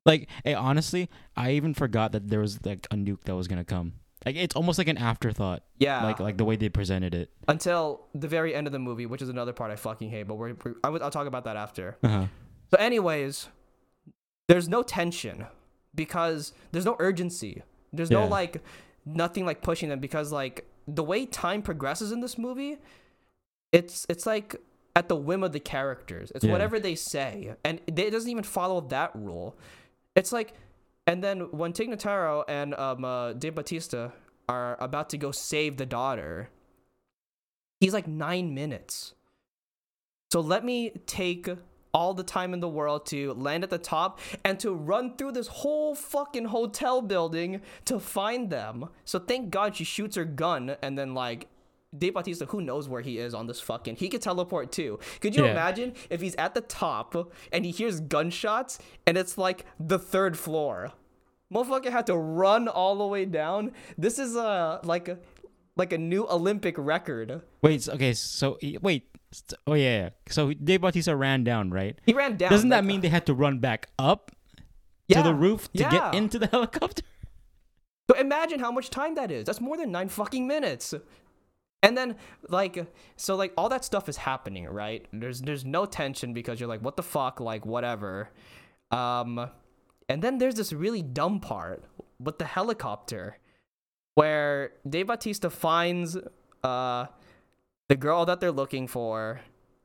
[0.04, 3.64] like hey, honestly, I even forgot that there was like a nuke that was gonna
[3.64, 3.94] come.
[4.26, 5.62] Like it's almost like an afterthought.
[5.78, 6.04] Yeah.
[6.04, 7.30] Like like the way they presented it.
[7.46, 10.24] until the very end of the movie, which is another part I fucking hate.
[10.24, 11.96] But we're, we're I will, talk about that after.
[12.02, 12.26] Uh-huh.
[12.70, 13.48] So, anyways,
[14.48, 15.46] there's no tension
[15.94, 17.62] because there's no urgency.
[17.92, 18.62] There's no like
[19.04, 22.78] nothing like pushing them because like the way time progresses in this movie,
[23.72, 24.56] it's it's like
[24.96, 26.32] at the whim of the characters.
[26.34, 26.52] It's Yeah.
[26.52, 29.56] whatever they say, and it doesn't even follow that rule.
[30.16, 30.54] It's like,
[31.06, 34.12] and then when Tig Notaro and um uh, Dave Bautista
[34.48, 36.50] are about to go save the daughter,
[37.80, 39.14] he's like nine minutes.
[40.32, 41.48] So let me take
[41.94, 45.32] all the time in the world to land at the top and to run through
[45.32, 48.88] this whole fucking hotel building to find them.
[49.04, 51.48] So thank God she shoots her gun and then like
[51.96, 54.98] Dave Bautista, who knows where he is on this fucking he could teleport too.
[55.20, 55.52] Could you Yeah.
[55.52, 60.38] imagine if he's at the top and he hears gunshots and it's like the third
[60.38, 60.92] floor?
[61.52, 63.72] Motherfucker had to run all the way down.
[63.96, 65.18] This is a like a
[65.76, 67.40] like a new Olympic record.
[67.62, 69.08] Wait, okay, so wait.
[69.66, 70.08] Oh yeah, yeah.
[70.28, 71.98] So Dave Bautista ran down, right?
[72.06, 72.50] He ran down.
[72.50, 74.32] Doesn't that mean they had to run back up
[75.06, 75.90] Yeah, to the roof to yeah.
[75.90, 77.02] get into the helicopter?
[78.10, 79.44] So imagine how much time that is.
[79.44, 80.94] That's more than nine fucking minutes.
[81.82, 82.16] And then
[82.48, 85.06] like so like all that stuff is happening, right?
[85.12, 88.30] There's there's no tension because you're like, what the fuck, like whatever.
[88.90, 89.50] Um
[90.08, 91.84] and then there's this really dumb part
[92.18, 93.36] with the helicopter
[94.14, 96.16] where Dave Bautista finds
[96.64, 97.06] uh
[97.88, 99.40] the girl that they're looking for,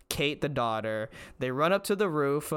[0.09, 1.09] Kate the daughter.
[1.39, 2.53] They run up to the roof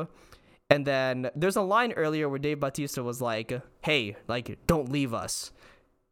[0.68, 5.14] and then there's a line earlier where Dave Bautista was like, "Hey, like don't leave
[5.14, 5.52] us."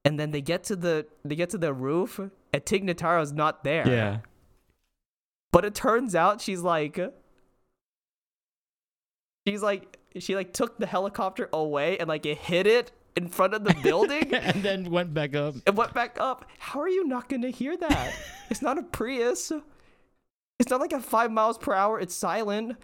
[0.05, 3.65] And then they get to the they get to the roof and Tig Notaro's not
[3.65, 3.89] there.
[3.89, 4.19] Yeah.
[5.51, 6.99] But it turns out she's like
[9.47, 13.55] she's like she like took the helicopter away and like it hit it in front
[13.55, 15.55] of the building and then went back up.
[15.67, 16.45] it went back up.
[16.59, 18.15] How are you not gonna hear that?
[18.51, 19.53] it's not a Prius.
[20.59, 22.01] It's not like a five miles per hour.
[22.01, 22.77] It's silent.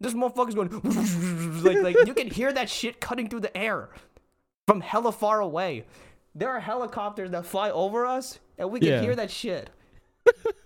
[0.00, 0.70] This motherfucker's going
[1.62, 3.90] like like you can hear that shit cutting through the air
[4.66, 5.84] from hella far away.
[6.34, 9.00] There are helicopters that fly over us, and we can Yeah.
[9.02, 9.68] hear that shit.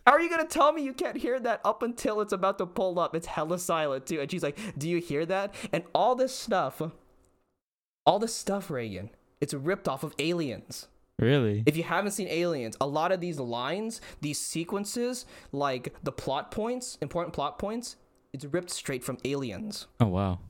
[0.07, 2.67] How are you gonna tell me you can't hear that up until it's about to
[2.67, 3.15] pull up?
[3.15, 4.21] It's hella silent too.
[4.21, 6.83] And she's like, "Do you hear that?" And all this stuff,
[8.07, 10.89] all this stuff, Reagan, it's ripped off of Aliens.
[11.19, 11.63] Really?
[11.67, 16.51] If you haven't seen Aliens, a lot of these lines, these sequences, like the plot
[16.51, 17.97] points, important plot points,
[18.33, 19.87] it's ripped straight from Aliens.
[20.01, 20.41] Oh wow.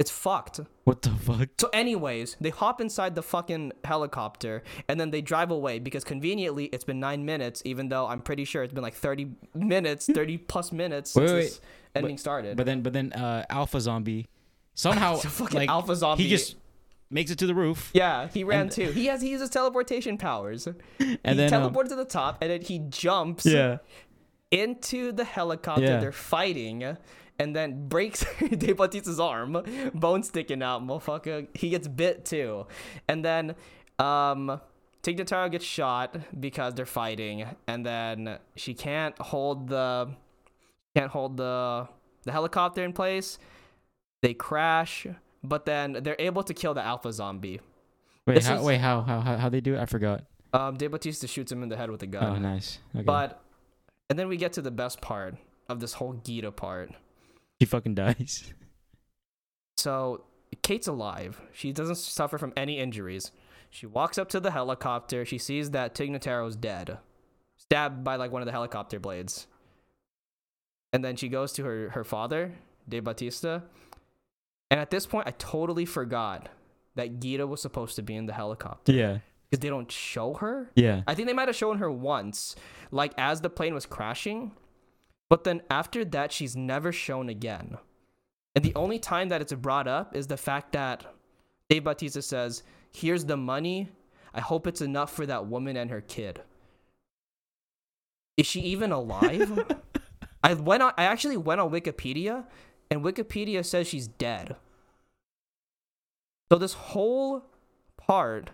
[0.00, 0.58] It's fucked.
[0.82, 1.50] What the fuck?
[1.60, 6.64] So, anyways, they hop inside the fucking helicopter and then they drive away because conveniently
[6.66, 10.38] it's been nine minutes, even though I'm pretty sure it's been like 30 minutes, 30
[10.38, 11.60] plus minutes Wait, since wait, this
[11.94, 12.56] ending started.
[12.56, 14.26] But then but then uh Alpha Zombie
[14.74, 16.24] somehow fucking like alpha zombie.
[16.24, 16.56] he just
[17.10, 17.90] makes it to the roof.
[17.94, 18.90] yeah, he ran and- too.
[18.90, 20.66] He has he uses teleportation powers.
[20.98, 23.78] And he then um, to the top and then he jumps yeah.
[24.50, 25.82] into the helicopter.
[25.82, 26.00] Yeah.
[26.00, 26.96] They're fighting,
[27.38, 29.62] and then breaks Dave Bautista's arm,
[29.94, 30.82] bone sticking out.
[30.86, 32.66] Motherfucker, he gets bit too,
[33.08, 33.54] and then
[33.98, 34.60] um,
[35.02, 40.10] Notaro gets shot because they're fighting, and then she can't hold the
[40.96, 41.88] can't hold the
[42.24, 43.38] the helicopter in place.
[44.22, 45.06] They crash,
[45.44, 47.60] but then they're able to kill the alpha zombie.
[48.26, 49.80] Wait, This how, is- wait, how, how how how they do it?
[49.80, 50.24] I forgot.
[50.52, 52.24] Um, Dave Bautista shoots him in the head with a gun.
[52.24, 52.78] Oh, nice.
[52.94, 53.04] Okay.
[53.04, 53.42] But
[54.08, 55.36] and then we get to the best part
[55.68, 56.90] of this whole Geeta part.
[57.58, 58.52] he fucking dies.
[59.76, 60.24] So
[60.62, 61.40] Kate's alive.
[61.52, 63.32] She doesn't suffer from any injuries.
[63.70, 65.24] She walks up to the helicopter.
[65.24, 66.98] She sees that Tig Notaro's dead,
[67.58, 69.46] stabbed by like one of the helicopter blades.
[70.92, 72.52] And then she goes to her her father,
[72.88, 73.64] De Bautista.
[74.70, 76.48] And at this point, I totally forgot
[76.96, 79.18] that Geeta was supposed to be in the helicopter Yeah.
[79.50, 80.70] because they don't show her.
[80.74, 81.02] Yeah.
[81.06, 82.56] I think they might have shown her once,
[82.90, 84.52] like as the plane was crashing.
[85.30, 87.78] But then after that, she's never shown again.
[88.54, 91.04] And the only time that it's brought up is the fact that
[91.68, 92.62] Dave Bautista says,
[92.92, 93.88] Here's the money.
[94.32, 96.40] I hope it's enough for that woman and her kid.
[98.36, 99.64] Is she even alive?
[100.44, 100.92] I went on.
[100.98, 102.44] I actually went on Wikipedia,
[102.90, 104.56] and Wikipedia says she's dead.
[106.50, 107.44] So this whole
[107.96, 108.50] part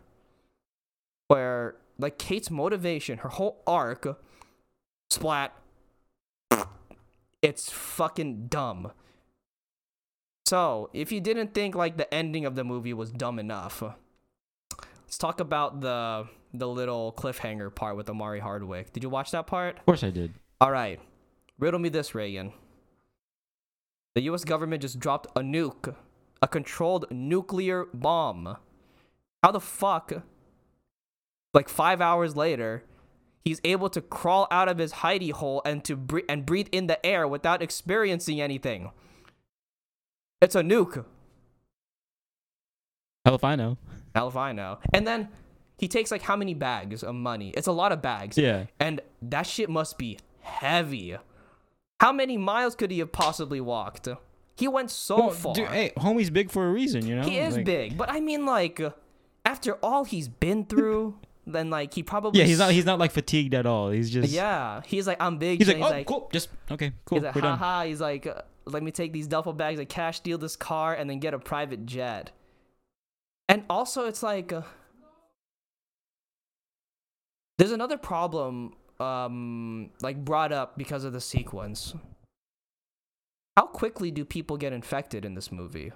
[1.28, 4.18] where like Kate's motivation, her whole arc,
[5.10, 5.52] splat.
[7.42, 8.92] It's fucking dumb.
[10.46, 15.16] So, if you didn't think like the ending of the movie was dumb enough, let's
[15.16, 18.92] talk about the the little cliffhanger part with Omari Hardwick.
[18.92, 19.78] Did you watch that part?
[19.78, 20.34] Of course I did.
[20.60, 20.98] All right.
[21.58, 22.52] Riddle me this, Reagan.
[24.14, 25.94] The US government just dropped a nuke,
[26.42, 28.56] a controlled nuclear bomb.
[29.42, 30.12] How the fuck,
[31.54, 32.84] like five hours later,
[33.44, 36.86] he's able to crawl out of his hidey hole and to bre- and breathe in
[36.88, 38.90] the air without experiencing anything?
[40.42, 41.04] It's a nuke.
[43.24, 43.76] Hell if I know.
[44.14, 44.78] Hell if I know.
[44.92, 45.28] And then
[45.78, 47.50] he takes like how many bags of money?
[47.50, 48.36] It's a lot of bags.
[48.36, 48.66] Yeah.
[48.78, 51.16] And that shit must be heavy.
[52.00, 54.08] How many miles could he have possibly walked?
[54.56, 55.54] He went so Well, far.
[55.54, 57.22] dude, hey, homie's big for a reason, you know.
[57.22, 58.80] he is Like- big, but I mean, like,
[59.44, 62.70] after all he's been through, then like he probably Yeah, he's not.
[62.72, 63.90] He's not like fatigued at all.
[63.90, 64.30] He's just.
[64.32, 65.58] yeah, he's like I'm big.
[65.58, 66.28] He's like, oh, cool.
[66.32, 67.18] Just okay, cool.
[67.18, 67.86] He's like, We're done.
[67.86, 71.08] He's like, uh, let me take these duffel bags of cash, steal this car, and
[71.10, 72.30] then get a private jet.
[73.48, 74.62] And also, it's like, uh,
[77.58, 81.94] there's another problem, um, like brought up because of the sequence.
[83.56, 85.92] How quickly do people get infected in this movie?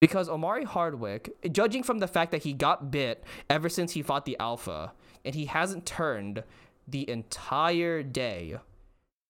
[0.00, 4.26] Because Omari Hardwick, judging from the fact that he got bit ever since he fought
[4.26, 4.92] the Alpha,
[5.24, 6.44] and he hasn't turned
[6.86, 8.58] the entire day,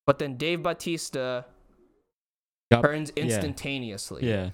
[0.05, 1.45] but then Dave Bautista
[2.71, 3.23] Got- turns yeah.
[3.23, 4.27] instantaneously.
[4.27, 4.49] Yeah.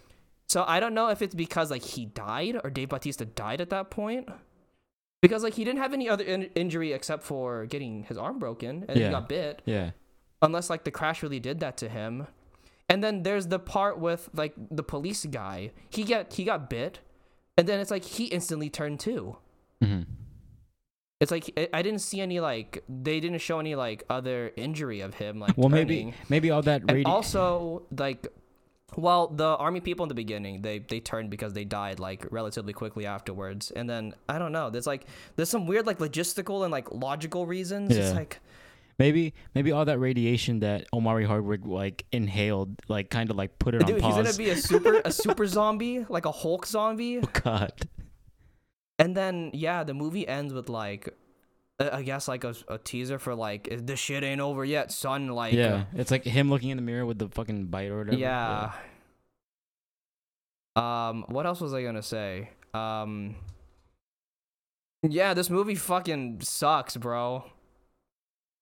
[0.47, 3.69] So I don't know if it's because like he died or Dave Bautista died at
[3.69, 4.27] that point.
[5.21, 8.85] Because like he didn't have any other in- injury except for getting his arm broken
[8.87, 9.05] and Yeah.
[9.07, 9.61] he got bit.
[9.65, 9.91] Yeah.
[10.41, 12.27] Unless like the crash really did that to him.
[12.89, 15.71] And then there's the part with like the police guy.
[15.89, 16.99] He get he got bit,
[17.57, 19.37] and then it's like he instantly turned too.
[19.81, 20.01] hmm
[21.21, 25.13] It's like I- didn't see any like they didn't show any like other injury of
[25.13, 25.87] him like Well, turning.
[25.87, 28.27] maybe maybe all that And also, like,
[28.97, 32.73] well, the army people in the beginning, they they turned because they died like relatively
[32.73, 34.69] quickly afterwards, and then I don't know.
[34.69, 37.95] There's like there's some weird like logistical and like logical reasons.
[37.95, 38.15] It's Yeah.
[38.15, 38.39] like
[38.99, 43.73] maybe maybe all that radiation that Omari Hardwick like inhaled like kind of like put
[43.75, 47.19] it on dude, he's gonna be a super a super zombie, like a Hulk zombie,
[47.19, 47.71] oh God.
[48.99, 51.15] and then yeah, the movie ends with like.
[51.81, 55.27] Uh, I guess like a, a teaser for like this shit ain't over yet, son.
[55.27, 58.17] Like Yeah, it's like him looking in the mirror with the fucking bite or whatever.
[58.17, 58.71] Yeah.
[60.75, 62.49] Um, what else was I gonna say?
[62.73, 63.35] Um,
[65.03, 67.45] yeah, this movie fucking sucks, bro.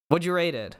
[0.07, 0.75] What'd you rate it?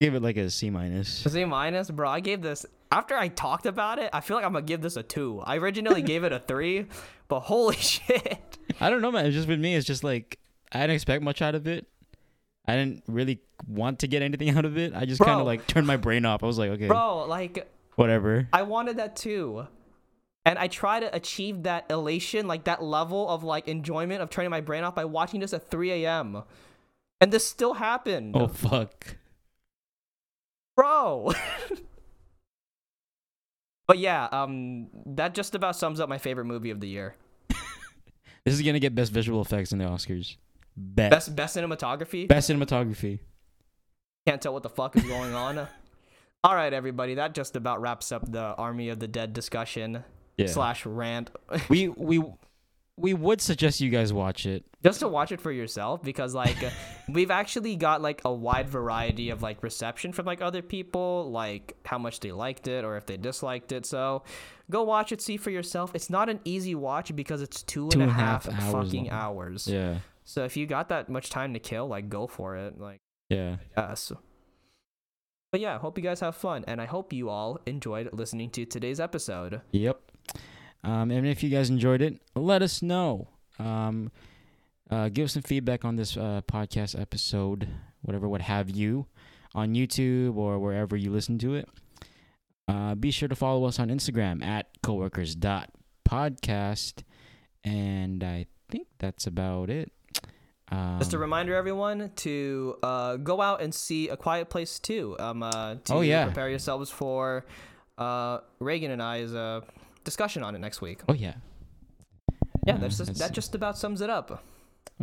[0.00, 1.24] Give it like a C minus.
[1.24, 2.08] A C minus, bro.
[2.08, 4.10] I gave this after I talked about it.
[4.12, 5.40] I feel like I'm gonna give this a two.
[5.44, 6.86] I originally gave it a three,
[7.28, 9.26] but holy shit, I don't know, man.
[9.26, 9.74] It's just with me.
[9.74, 10.38] It's just like
[10.72, 11.86] I didn't expect much out of it.
[12.66, 14.94] I didn't really want to get anything out of it.
[14.94, 16.42] I just kind of like turned my brain off.
[16.42, 17.26] I was like, okay, bro.
[17.26, 18.48] Like whatever.
[18.52, 19.66] I wanted that too.
[20.44, 24.50] And I try to achieve that elation, like that level of like enjoyment of turning
[24.50, 26.42] my brain off by watching this at 3 a.m.
[27.20, 28.34] And this still happened.
[28.36, 29.18] Oh fuck.
[30.76, 31.32] Bro.
[33.86, 37.14] but yeah, um that just about sums up my favorite movie of the year.
[38.44, 40.34] This is gonna get best visual effects in the Oscars.
[40.76, 41.10] Bet.
[41.10, 42.28] Best best cinematography.
[42.28, 43.20] Best cinematography.
[44.26, 45.66] Can't tell what the fuck is going on.
[46.44, 50.04] All right, everybody, that just about wraps up the Army of the Dead discussion
[50.36, 50.46] Yeah.
[50.46, 51.30] slash rant.
[51.68, 52.22] we we
[52.96, 54.64] we would suggest you guys watch it.
[54.84, 56.56] just to watch it for yourself because like
[57.08, 61.74] we've actually got like a wide variety of like reception from like other people like
[61.86, 64.22] how much they liked it or if they disliked it so
[64.70, 68.00] go watch it see for yourself it's not an easy watch because it's two Two
[68.00, 69.12] and and a half half hours fucking long.
[69.12, 69.98] hours Yeah.
[70.24, 73.56] So if you got that much time to kill like go for it like Yeah.
[73.76, 74.12] yes
[75.50, 78.64] but yeah hope you guys have fun and i hope you all enjoyed listening to
[78.64, 80.00] today's episode Yep.
[80.84, 83.28] Um, and if you guys enjoyed it, let us know.
[83.60, 84.10] Um,
[84.90, 87.68] uh, give us some feedback on this uh, podcast episode,
[88.00, 89.06] whatever, what have you,
[89.54, 91.68] on YouTube or wherever you listen to it.
[92.66, 97.04] Uh, be sure to follow us on Instagram at coworkers.podcast.
[97.62, 99.92] And I think that's about it.
[100.70, 105.16] Um, Just a reminder, everyone, to uh, go out and see A Quiet Place 2.
[105.18, 106.24] Um, uh, to Oh, yeah.
[106.24, 107.44] prepare yourselves for
[107.98, 109.60] uh, Reagan and I's uh,
[110.04, 111.00] discussion on it next week.
[111.08, 111.34] oh, yeah.
[112.66, 114.44] Yeah, that's just, let's that just about sums it up.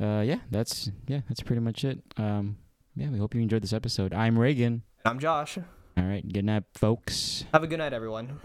[0.02, 2.00] uh, yeah, that's yeah, that's pretty much it.
[2.16, 2.56] Um,
[2.96, 4.14] yeah, we hope you enjoyed this episode.
[4.14, 4.84] I'm Reagan.
[5.04, 5.58] I'm Josh.
[5.98, 7.44] All right, good night, folks.
[7.54, 8.40] Have a good night, everyone.